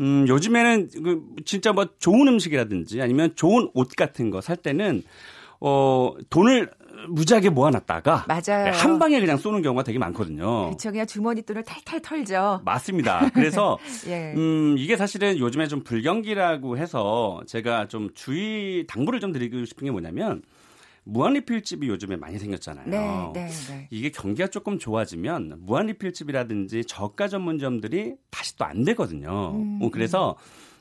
음, 0.00 0.26
요즘에는 0.26 0.90
그 1.04 1.22
진짜 1.44 1.72
뭐 1.72 1.86
좋은 1.98 2.26
음식이라든지 2.26 3.00
아니면 3.00 3.32
좋은 3.36 3.70
옷 3.74 3.90
같은 3.96 4.30
거 4.30 4.40
살 4.40 4.56
때는 4.56 5.02
어, 5.60 6.12
돈을 6.30 6.70
무지하게 7.08 7.50
모아놨다가 7.50 8.26
맞아요. 8.28 8.72
한 8.72 8.98
방에 8.98 9.20
그냥 9.20 9.36
쏘는 9.36 9.62
경우가 9.62 9.82
되게 9.84 9.98
많거든요. 9.98 10.70
그쵸, 10.70 10.90
그냥 10.90 11.06
주머니 11.06 11.42
돈을 11.42 11.62
탈탈 11.64 12.00
털죠. 12.02 12.60
맞습니다. 12.64 13.30
그래서 13.34 13.78
예. 14.08 14.32
음, 14.36 14.76
이게 14.78 14.96
사실은 14.96 15.38
요즘에 15.38 15.66
좀 15.68 15.82
불경기라고 15.82 16.78
해서 16.78 17.40
제가 17.46 17.88
좀 17.88 18.10
주의 18.14 18.86
당부를 18.86 19.20
좀 19.20 19.32
드리고 19.32 19.64
싶은 19.64 19.84
게 19.84 19.90
뭐냐면 19.90 20.42
무한리필집이 21.06 21.86
요즘에 21.88 22.16
많이 22.16 22.38
생겼잖아요. 22.38 22.86
네, 22.86 23.44
네, 23.44 23.50
네. 23.68 23.88
이게 23.90 24.10
경기가 24.10 24.48
조금 24.48 24.78
좋아지면 24.78 25.56
무한리필집이라든지 25.60 26.84
저가 26.86 27.28
전문점들이 27.28 28.14
다시 28.30 28.56
또 28.56 28.64
안 28.64 28.84
되거든요. 28.84 29.52
음, 29.54 29.78
어, 29.82 29.90
그래서 29.90 30.36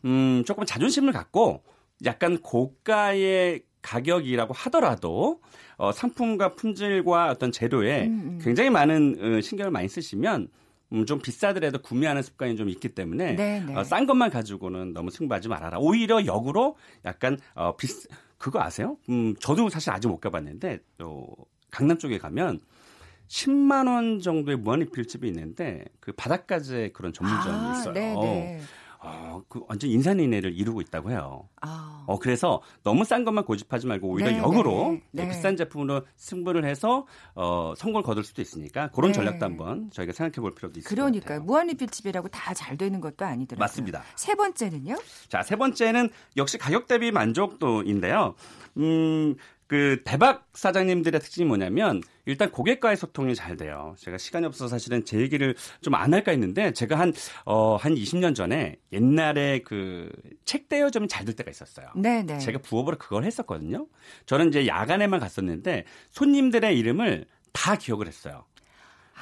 음, 0.05 0.43
조금 0.45 0.65
자존심을 0.65 1.11
갖고 1.11 1.63
약간 2.05 2.37
고가의 2.37 3.63
가격이라고 3.83 4.53
하더라도 4.53 5.41
어, 5.77 5.91
상품과 5.91 6.55
품질과 6.55 7.29
어떤 7.29 7.51
재료에 7.51 8.07
음, 8.07 8.21
음. 8.25 8.39
굉장히 8.41 8.71
많은 8.71 9.37
어, 9.37 9.41
신경을 9.41 9.71
많이 9.71 9.87
쓰시면 9.87 10.47
음, 10.93 11.05
좀 11.05 11.19
비싸더라도 11.19 11.81
구매하는 11.81 12.21
습관이 12.21 12.55
좀 12.55 12.69
있기 12.69 12.89
때문에 12.89 13.35
네, 13.35 13.63
네. 13.65 13.75
어, 13.75 13.83
싼 13.83 14.05
것만 14.07 14.31
가지고는 14.31 14.93
너무 14.93 15.11
승부하지 15.11 15.49
말아라. 15.49 15.77
오히려 15.79 16.25
역으로 16.25 16.75
약간 17.05 17.37
어, 17.53 17.75
비싸 17.75 18.07
그거 18.37 18.61
아세요? 18.61 18.97
음, 19.09 19.35
저도 19.39 19.69
사실 19.69 19.91
아직 19.91 20.07
못 20.07 20.19
가봤는데 20.19 20.79
어, 20.99 21.25
강남 21.71 21.97
쪽에 21.97 22.17
가면 22.17 22.59
10만 23.27 23.87
원 23.87 24.19
정도의 24.19 24.57
무한리필집이 24.57 25.27
있는데 25.27 25.85
그 25.99 26.11
바닷가재 26.11 26.91
그런 26.93 27.13
전문점이 27.13 27.55
아, 27.55 27.71
있어요. 27.71 27.93
네, 27.93 28.15
네. 28.15 28.61
어, 29.05 29.43
그 29.49 29.61
완전 29.67 29.89
인산인해를 29.89 30.57
이루고 30.57 30.79
있다고 30.81 31.11
해요. 31.11 31.49
아. 31.61 32.05
어, 32.07 32.17
그래서 32.19 32.61
너무 32.83 33.03
싼 33.03 33.25
것만 33.25 33.43
고집하지 33.45 33.85
말고 33.87 34.07
오히려 34.07 34.31
네, 34.31 34.37
역으로 34.37 34.99
네, 35.11 35.23
네. 35.23 35.29
비싼 35.29 35.57
제품으로 35.57 36.05
승부를 36.15 36.63
해서 36.65 37.05
어, 37.35 37.73
성공을 37.77 38.03
거둘 38.03 38.23
수도 38.23 38.41
있으니까 38.41 38.89
그런 38.91 39.11
네. 39.11 39.13
전략도 39.13 39.45
한번 39.45 39.89
저희가 39.91 40.13
생각해 40.13 40.41
볼 40.41 40.55
필요도 40.55 40.79
그러니까요. 40.85 41.21
같아요. 41.21 41.41
무한리필집이라고 41.43 42.29
다 42.29 42.53
잘 42.53 42.77
되는 42.77 43.01
것도 43.01 43.25
아니더라고요. 43.25 43.63
맞습니다. 43.63 44.03
세 44.15 44.35
번째는요? 44.35 44.95
자, 45.27 45.41
세 45.43 45.55
번째는 45.55 46.09
역시 46.37 46.57
가격 46.57 46.87
대비 46.87 47.11
만족도인데요. 47.11 48.35
음, 48.77 49.35
그 49.73 50.01
대박 50.05 50.45
사장님들의 50.53 51.19
특징이 51.19 51.47
뭐냐면 51.47 52.03
일단 52.25 52.51
고객과의 52.51 52.95
소통이 52.95 53.33
잘 53.33 53.57
돼요. 53.57 53.95
제가 53.97 54.19
시간이 54.19 54.45
없어서 54.45 54.67
사실은 54.67 55.03
제 55.03 55.17
얘기를 55.19 55.55
좀 55.81 55.95
안 55.95 56.13
할까 56.13 56.29
했는데 56.31 56.73
제가 56.73 56.99
한, 56.99 57.11
어, 57.45 57.75
한 57.75 57.95
20년 57.95 58.35
전에 58.35 58.75
옛날에 58.91 59.61
그 59.63 60.11
책 60.45 60.69
대여점이 60.69 61.07
잘 61.07 61.25
될 61.25 61.35
때가 61.35 61.49
있었어요. 61.49 61.87
네 61.95 62.21
네. 62.21 62.37
제가 62.37 62.59
부업으로 62.59 62.97
그걸 62.99 63.23
했었거든요. 63.23 63.87
저는 64.27 64.49
이제 64.49 64.67
야간에만 64.67 65.19
갔었는데 65.19 65.85
손님들의 66.11 66.77
이름을 66.77 67.25
다 67.51 67.75
기억을 67.75 68.05
했어요. 68.07 68.45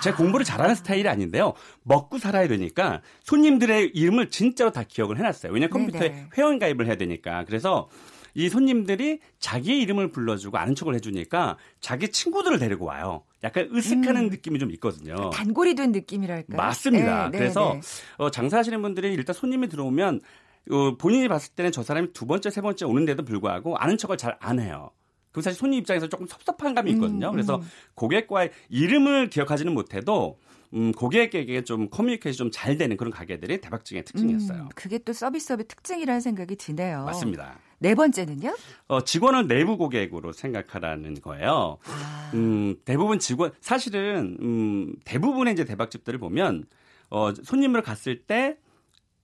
제가 0.03 0.17
공부를 0.17 0.43
잘하는 0.45 0.75
스타일이 0.75 1.07
아닌데요. 1.07 1.53
먹고 1.83 2.17
살아야 2.17 2.47
되니까 2.49 3.01
손님들의 3.23 3.91
이름을 3.93 4.29
진짜로 4.31 4.71
다 4.71 4.83
기억을 4.83 5.17
해놨어요. 5.17 5.53
왜냐하면 5.53 5.69
컴퓨터에 5.71 6.09
네네. 6.09 6.27
회원 6.37 6.59
가입을 6.59 6.87
해야 6.87 6.95
되니까. 6.95 7.45
그래서 7.45 7.87
이 8.33 8.49
손님들이 8.49 9.19
자기의 9.39 9.81
이름을 9.81 10.11
불러주고 10.11 10.57
아는 10.57 10.75
척을 10.75 10.95
해주니까 10.95 11.57
자기 11.79 12.09
친구들을 12.09 12.59
데리고 12.59 12.85
와요. 12.85 13.23
약간 13.43 13.69
으쓱하는 13.69 14.29
느낌이 14.29 14.59
좀 14.59 14.71
있거든요. 14.71 15.29
단골이 15.31 15.75
된 15.75 15.91
느낌이랄까요? 15.91 16.57
맞습니다. 16.57 17.25
네, 17.25 17.31
네, 17.31 17.37
그래서 17.39 17.73
네. 17.73 17.81
어, 18.17 18.29
장사하시는 18.29 18.81
분들이 18.81 19.13
일단 19.13 19.33
손님이 19.33 19.67
들어오면 19.67 20.21
어, 20.69 20.95
본인이 20.97 21.27
봤을 21.27 21.53
때는 21.55 21.71
저 21.71 21.81
사람이 21.83 22.13
두 22.13 22.25
번째, 22.27 22.49
세 22.49 22.61
번째 22.61 22.85
오는데도 22.85 23.23
불구하고 23.25 23.77
아는 23.77 23.97
척을 23.97 24.17
잘 24.17 24.37
안 24.39 24.59
해요. 24.59 24.91
그럼 25.31 25.43
사실 25.43 25.57
손님 25.57 25.79
입장에서 25.79 26.07
조금 26.09 26.27
섭섭한 26.27 26.75
감이 26.75 26.91
있거든요. 26.91 27.29
음, 27.29 27.31
그래서 27.31 27.55
음. 27.55 27.61
고객과의 27.95 28.51
이름을 28.69 29.29
기억하지는 29.29 29.73
못해도 29.73 30.37
음, 30.73 30.91
고객에게 30.93 31.63
좀 31.63 31.89
커뮤니케이션이 31.89 32.49
좀잘 32.49 32.77
되는 32.77 32.95
그런 32.97 33.11
가게들이 33.11 33.59
대박적인 33.59 34.03
특징이었어요. 34.05 34.63
음, 34.63 34.69
그게 34.75 34.97
또 34.99 35.13
서비스업의 35.13 35.67
특징이라는 35.67 36.21
생각이 36.21 36.55
드네요. 36.55 37.03
맞습니다. 37.05 37.59
네 37.79 37.95
번째는요? 37.95 38.55
어, 38.87 39.03
직원을 39.03 39.47
내부 39.47 39.77
고객으로 39.77 40.31
생각하라는 40.33 41.15
거예요. 41.15 41.77
아. 41.85 42.31
음, 42.35 42.75
대부분 42.85 43.19
직원, 43.19 43.51
사실은, 43.59 44.37
음, 44.39 44.95
대부분의 45.03 45.53
이제 45.53 45.65
대박집들을 45.65 46.19
보면, 46.19 46.65
어, 47.09 47.33
손님으로 47.33 47.81
갔을 47.81 48.21
때 48.21 48.57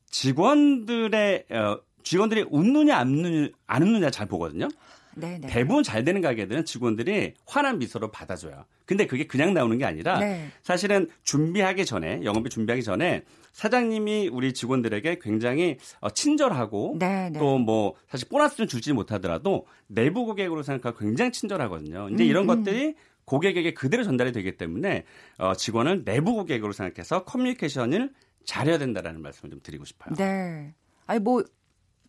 직원들의, 0.09 1.45
어, 1.51 1.79
직원들이 2.03 2.47
웃느냐, 2.49 2.97
안 2.97 3.09
웃느냐, 3.09 3.49
안 3.67 3.83
웃느냐 3.83 4.09
잘 4.09 4.27
보거든요. 4.27 4.67
네네. 5.19 5.47
대부분 5.47 5.83
잘 5.83 6.03
되는 6.03 6.21
가게들은 6.21 6.65
직원들이 6.65 7.33
환한 7.45 7.79
미소로 7.79 8.11
받아줘요. 8.11 8.65
근데 8.85 9.05
그게 9.05 9.27
그냥 9.27 9.53
나오는 9.53 9.77
게 9.77 9.85
아니라 9.85 10.19
네. 10.19 10.49
사실은 10.61 11.09
준비하기 11.23 11.85
전에 11.85 12.21
영업이 12.23 12.49
준비하기 12.49 12.83
전에 12.83 13.23
사장님이 13.51 14.29
우리 14.31 14.53
직원들에게 14.53 15.19
굉장히 15.19 15.77
어, 15.99 16.09
친절하고 16.09 16.97
네, 16.99 17.29
네. 17.31 17.39
또뭐 17.39 17.95
사실 18.07 18.29
보너스는 18.29 18.67
주지 18.67 18.93
못하더라도 18.93 19.65
내부 19.87 20.25
고객으로 20.25 20.63
생각하고 20.63 20.99
굉장히 20.99 21.31
친절하거든요. 21.31 22.09
이제 22.13 22.23
음, 22.23 22.29
이런 22.29 22.43
음. 22.43 22.63
것들이 22.63 22.95
고객에게 23.25 23.73
그대로 23.73 24.03
전달이 24.03 24.31
되기 24.31 24.57
때문에 24.57 25.03
어, 25.37 25.53
직원을 25.53 26.05
내부 26.05 26.33
고객으로 26.33 26.71
생각해서 26.71 27.25
커뮤니케이션을 27.25 28.13
잘해야 28.45 28.77
된다라는 28.77 29.21
말씀을 29.21 29.51
좀 29.51 29.59
드리고 29.61 29.85
싶어요. 29.85 30.15
네. 30.15 30.73
아니 31.05 31.19
뭐 31.19 31.43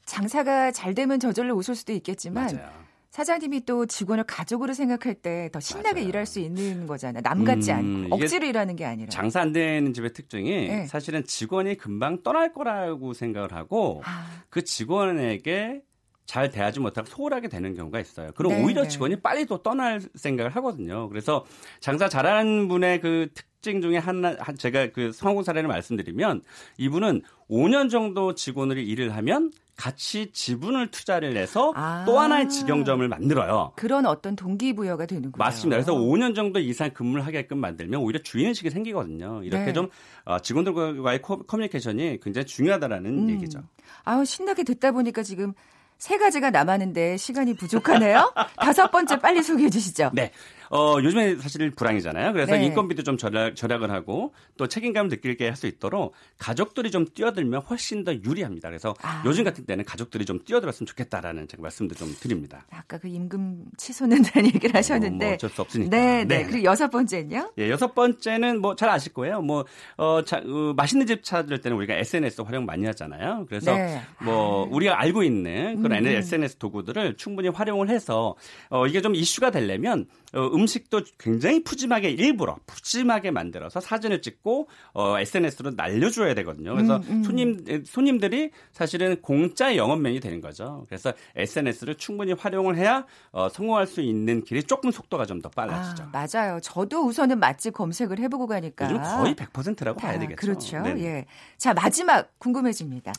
장사가 0.04 0.70
잘 0.72 0.94
되면 0.94 1.18
저절로 1.18 1.54
웃을 1.54 1.74
수도 1.74 1.92
있겠지만 1.92 2.56
맞아요. 2.56 2.87
사장님이 3.10 3.64
또 3.64 3.86
직원을 3.86 4.24
가족으로 4.24 4.74
생각할 4.74 5.14
때 5.14 5.48
더 5.50 5.60
신나게 5.60 5.94
맞아요. 6.00 6.08
일할 6.08 6.26
수 6.26 6.40
있는 6.40 6.86
거잖아요. 6.86 7.22
남 7.22 7.42
같지 7.44 7.72
음, 7.72 8.04
않고 8.06 8.16
억지로 8.16 8.46
일하는 8.46 8.76
게 8.76 8.84
아니라. 8.84 9.08
장사 9.10 9.40
안 9.40 9.52
되는 9.52 9.92
집의 9.94 10.12
특징이 10.12 10.68
네. 10.68 10.86
사실은 10.86 11.24
직원이 11.24 11.76
금방 11.76 12.22
떠날 12.22 12.52
거라고 12.52 13.14
생각을 13.14 13.52
하고 13.54 14.02
아, 14.04 14.42
그 14.50 14.62
직원에게 14.62 15.82
잘 16.26 16.50
대하지 16.50 16.80
못하고 16.80 17.08
소홀하게 17.08 17.48
되는 17.48 17.74
경우가 17.74 17.98
있어요. 18.00 18.30
그럼 18.36 18.52
네, 18.52 18.62
오히려 18.62 18.82
네. 18.82 18.88
직원이 18.88 19.16
빨리 19.16 19.46
또 19.46 19.62
떠날 19.62 20.02
생각을 20.14 20.54
하거든요. 20.56 21.08
그래서 21.08 21.46
장사 21.80 22.10
잘하는 22.10 22.68
분의 22.68 23.00
그 23.00 23.28
특징 23.32 23.80
중에 23.80 23.96
하나, 23.96 24.36
한- 24.38 24.54
제가 24.56 24.88
그 24.92 25.12
성공 25.12 25.42
사례를 25.42 25.66
말씀드리면 25.68 26.42
이분은 26.76 27.22
5년 27.48 27.88
정도 27.88 28.34
직원으로 28.34 28.78
일을 28.80 29.16
하면 29.16 29.50
같이 29.88 30.32
지분을 30.32 30.90
투자를 30.90 31.36
해서 31.36 31.72
아. 31.76 32.02
또 32.04 32.18
하나의 32.18 32.48
직영점을 32.48 33.06
만들어요. 33.06 33.72
그런 33.76 34.06
어떤 34.06 34.34
동기부여가 34.34 35.06
되는군요. 35.06 35.32
맞습니다. 35.38 35.76
그래서 35.76 35.94
5년 35.94 36.34
정도 36.34 36.58
이상 36.58 36.90
근무를 36.90 37.24
하게끔 37.24 37.58
만들면 37.58 38.00
오히려 38.00 38.20
주인의식이 38.20 38.70
생기거든요. 38.70 39.40
이렇게 39.44 39.66
네. 39.66 39.72
좀 39.72 39.88
어, 40.24 40.40
직원들과의 40.40 41.22
커- 41.22 41.42
커뮤니케이션이 41.44 42.18
굉장히 42.20 42.44
중요하다라는 42.46 43.10
음. 43.28 43.30
얘기죠. 43.30 43.62
아우 44.04 44.24
신나게 44.24 44.64
듣다 44.64 44.90
보니까 44.90 45.22
지금 45.22 45.54
세 45.96 46.18
가지가 46.18 46.50
남았는데 46.50 47.16
시간이 47.16 47.54
부족하네요. 47.54 48.32
다섯 48.58 48.90
번째 48.90 49.20
빨리 49.20 49.42
소개해 49.44 49.70
주시죠. 49.70 50.10
네. 50.12 50.32
어, 50.70 50.96
요즘에 51.02 51.36
사실 51.36 51.70
불황이잖아요. 51.70 52.32
그래서 52.32 52.52
네. 52.56 52.64
인건비도 52.66 53.02
좀 53.02 53.16
절약, 53.16 53.56
절약을 53.56 53.90
하고 53.90 54.32
또 54.56 54.66
책임감을 54.66 55.08
느끼게 55.10 55.46
할 55.48 55.58
수 55.58 55.66
있도록 55.66 56.14
가족들이 56.38 56.92
좀 56.92 57.04
뛰어들면 57.12 57.62
훨씬 57.62 58.04
더 58.04 58.14
유리합니다. 58.14 58.68
그래서 58.68 58.94
아. 59.02 59.22
요즘 59.26 59.42
같은 59.42 59.66
때는 59.66 59.84
가족들이 59.84 60.24
좀 60.24 60.38
뛰어들었으면 60.44 60.86
좋겠다라는 60.86 61.48
제가 61.48 61.60
말씀도 61.62 61.96
좀 61.96 62.14
드립니다. 62.20 62.64
아까 62.70 62.96
그 62.98 63.08
임금 63.08 63.64
치솟는 63.76 64.22
다는 64.22 64.46
얘기를 64.54 64.72
하셨는데. 64.76 65.24
뭐 65.26 65.34
어쩔 65.34 65.50
수 65.50 65.60
없으니까. 65.62 65.90
네, 65.90 66.24
네. 66.24 66.38
네. 66.38 66.44
그리고 66.44 66.62
여섯 66.62 66.88
번째는요? 66.90 67.52
예, 67.58 67.70
여섯 67.70 67.92
번째는 67.92 68.60
뭐 68.60 68.76
잘 68.76 68.88
아실 68.88 69.12
거예요. 69.12 69.40
뭐, 69.42 69.64
어, 69.96 70.22
자, 70.24 70.36
어, 70.46 70.72
맛있는 70.76 71.06
집 71.08 71.24
찾을 71.24 71.60
때는 71.60 71.76
우리가 71.76 71.94
SNS 71.94 72.42
활용 72.42 72.64
많이 72.64 72.84
하잖아요. 72.86 73.46
그래서 73.48 73.74
네. 73.74 74.00
뭐, 74.22 74.68
우리가 74.70 75.00
알고 75.00 75.24
있는 75.24 75.82
그런 75.82 76.06
음. 76.06 76.12
SNS 76.12 76.58
도구들을 76.58 77.16
충분히 77.16 77.48
활용을 77.48 77.88
해서 77.88 78.36
어, 78.70 78.86
이게 78.86 79.00
좀 79.00 79.16
이슈가 79.16 79.50
되려면 79.50 80.06
어, 80.32 80.42
음식도 80.58 81.02
굉장히 81.18 81.64
푸짐하게 81.64 82.10
일부러 82.10 82.56
푸짐하게 82.66 83.30
만들어서 83.30 83.80
사진을 83.80 84.20
찍고 84.20 84.68
어, 84.92 85.18
SNS로 85.18 85.70
날려줘야 85.76 86.34
되거든요. 86.34 86.74
그래서 86.74 86.96
음, 86.96 87.04
음. 87.08 87.24
손님 87.24 87.84
손님들이 87.86 88.50
사실은 88.72 89.22
공짜 89.22 89.74
영업맨이 89.76 90.20
되는 90.20 90.40
거죠. 90.42 90.84
그래서 90.88 91.12
SNS를 91.36 91.94
충분히 91.94 92.32
활용을 92.32 92.76
해야 92.76 93.06
어, 93.32 93.48
성공할 93.48 93.86
수 93.86 94.02
있는 94.02 94.44
길이 94.44 94.62
조금 94.62 94.90
속도가 94.90 95.24
좀 95.24 95.38
더 95.38 95.48
빨라지죠. 95.50 96.10
아, 96.12 96.26
맞아요. 96.32 96.58
저도 96.60 97.06
우선은 97.06 97.38
맛집 97.38 97.72
검색을 97.74 98.18
해보고 98.18 98.48
가니까. 98.48 98.86
요즘 98.86 99.00
거의 99.02 99.34
100%라고 99.36 100.00
다 100.00 100.08
봐야 100.08 100.18
되겠죠. 100.18 100.36
그렇죠. 100.36 100.82
네네. 100.82 101.04
예. 101.04 101.26
자, 101.56 101.72
마지막 101.74 102.36
궁금해집니다. 102.38 103.12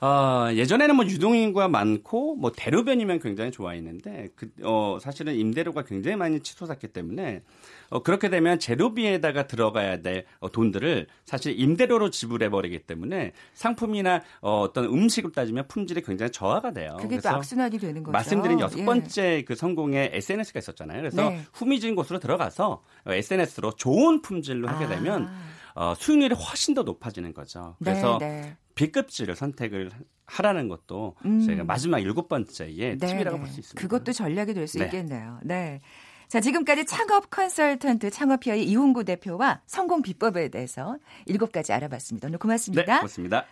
어, 0.00 0.48
예전에는 0.52 0.94
뭐 0.94 1.04
유동인구가 1.04 1.66
많고 1.66 2.36
뭐 2.36 2.52
대로변이면 2.54 3.18
굉장히 3.18 3.50
좋아했는데 3.50 4.28
그, 4.36 4.48
어, 4.62 4.98
사실은 5.00 5.34
임대료가 5.34 5.82
굉장히 5.82 6.16
많이 6.16 6.40
치솟았기 6.40 6.88
때문에 6.88 7.42
어, 7.90 8.02
그렇게 8.02 8.28
되면 8.28 8.60
재료비에다가 8.60 9.48
들어가야 9.48 10.00
될 10.02 10.24
어, 10.38 10.52
돈들을 10.52 11.08
사실 11.24 11.58
임대료로 11.58 12.10
지불해 12.10 12.48
버리기 12.48 12.80
때문에 12.80 13.32
상품이나 13.54 14.22
어, 14.40 14.60
어떤 14.60 14.84
음식을 14.84 15.32
따지면 15.32 15.66
품질이 15.66 16.02
굉장히 16.02 16.30
저하가 16.30 16.72
돼요. 16.72 16.96
그게 17.00 17.18
또 17.18 17.30
악순환이 17.30 17.78
되는 17.78 18.02
거죠. 18.04 18.12
말씀드린 18.12 18.60
여섯 18.60 18.78
예. 18.78 18.84
번째 18.84 19.44
그 19.48 19.56
성공의 19.56 20.10
SNS가 20.12 20.60
있었잖아요. 20.60 21.00
그래서 21.00 21.28
네. 21.28 21.42
후미진 21.52 21.96
곳으로 21.96 22.20
들어가서 22.20 22.82
SNS로 23.06 23.72
좋은 23.72 24.22
품질로 24.22 24.68
하게 24.68 24.84
아. 24.84 24.88
되면 24.88 25.28
어, 25.74 25.94
수익률이 25.96 26.34
훨씬 26.34 26.74
더 26.74 26.82
높아지는 26.82 27.32
거죠. 27.32 27.76
네, 27.78 27.92
그래서 27.92 28.18
네. 28.18 28.56
B급지를 28.78 29.34
선택을 29.34 29.90
하라는 30.26 30.68
것도 30.68 31.16
음. 31.24 31.44
저희가 31.44 31.64
마지막 31.64 31.98
일곱 31.98 32.28
번째의 32.28 32.96
네, 32.98 33.06
팁이라고 33.06 33.36
네. 33.36 33.42
볼수 33.42 33.60
있습니다. 33.60 33.80
그것도 33.80 34.12
전략이 34.12 34.54
될수 34.54 34.78
네. 34.78 34.84
있겠네요. 34.84 35.40
네. 35.42 35.80
자, 36.28 36.40
지금까지 36.40 36.84
창업 36.84 37.30
컨설턴트 37.30 38.10
창업피아의 38.10 38.64
이홍구 38.68 39.04
대표와 39.04 39.62
성공 39.66 40.02
비법에 40.02 40.50
대해서 40.50 40.98
일곱 41.26 41.50
가지 41.52 41.72
알아봤습니다. 41.72 42.28
오늘 42.28 42.38
네, 42.38 42.38
고맙습니다. 42.38 42.96
고맙습니다. 42.98 43.44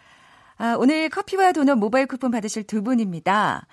아, 0.59 0.77
오늘 0.79 1.09
커피와 1.09 1.53
도넛 1.53 1.79
모바일 1.79 2.07
쿠폰 2.07 2.31
받으실 2.31 2.65
두 2.65 2.83
분입니다. 2.83 3.67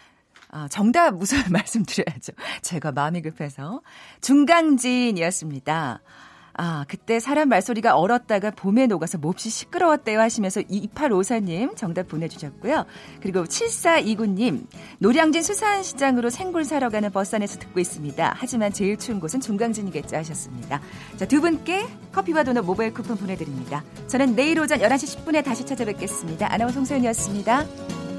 아, 0.49 0.67
정답 0.69 1.21
우선 1.21 1.39
말씀드려야죠. 1.51 2.33
제가 2.61 2.93
마음이 2.93 3.21
급해서. 3.21 3.81
중강진이었습니다. 4.21 6.01
아, 6.55 6.85
그때 6.87 7.19
사람 7.19 7.49
말소리가 7.49 7.95
얼었다가 7.95 8.51
봄에 8.51 8.85
녹아서 8.87 9.17
몹시 9.17 9.49
시끄러웠대요 9.49 10.19
하시면서 10.19 10.61
2854님 10.61 11.75
정답 11.75 12.07
보내주셨고요. 12.07 12.85
그리고 13.21 13.43
7429님, 13.45 14.67
노량진 14.99 15.41
수산시장으로 15.41 16.29
생굴 16.29 16.63
사러 16.65 16.89
가는 16.89 17.11
버스 17.11 17.35
안에서 17.35 17.59
듣고 17.59 17.79
있습니다. 17.79 18.35
하지만 18.37 18.71
제일 18.71 18.97
추운 18.97 19.19
곳은 19.19 19.41
중강진이겠죠 19.41 20.15
하셨습니다. 20.17 20.79
자, 21.17 21.27
두 21.27 21.41
분께 21.41 21.87
커피와 22.11 22.43
도넛 22.43 22.65
모바일 22.65 22.93
쿠폰 22.93 23.17
보내드립니다. 23.17 23.83
저는 24.07 24.35
내일 24.35 24.59
오전 24.59 24.79
11시 24.79 25.25
10분에 25.25 25.43
다시 25.43 25.65
찾아뵙겠습니다. 25.65 26.51
아나운서 26.53 26.73
송소연이었습니다. 26.73 28.12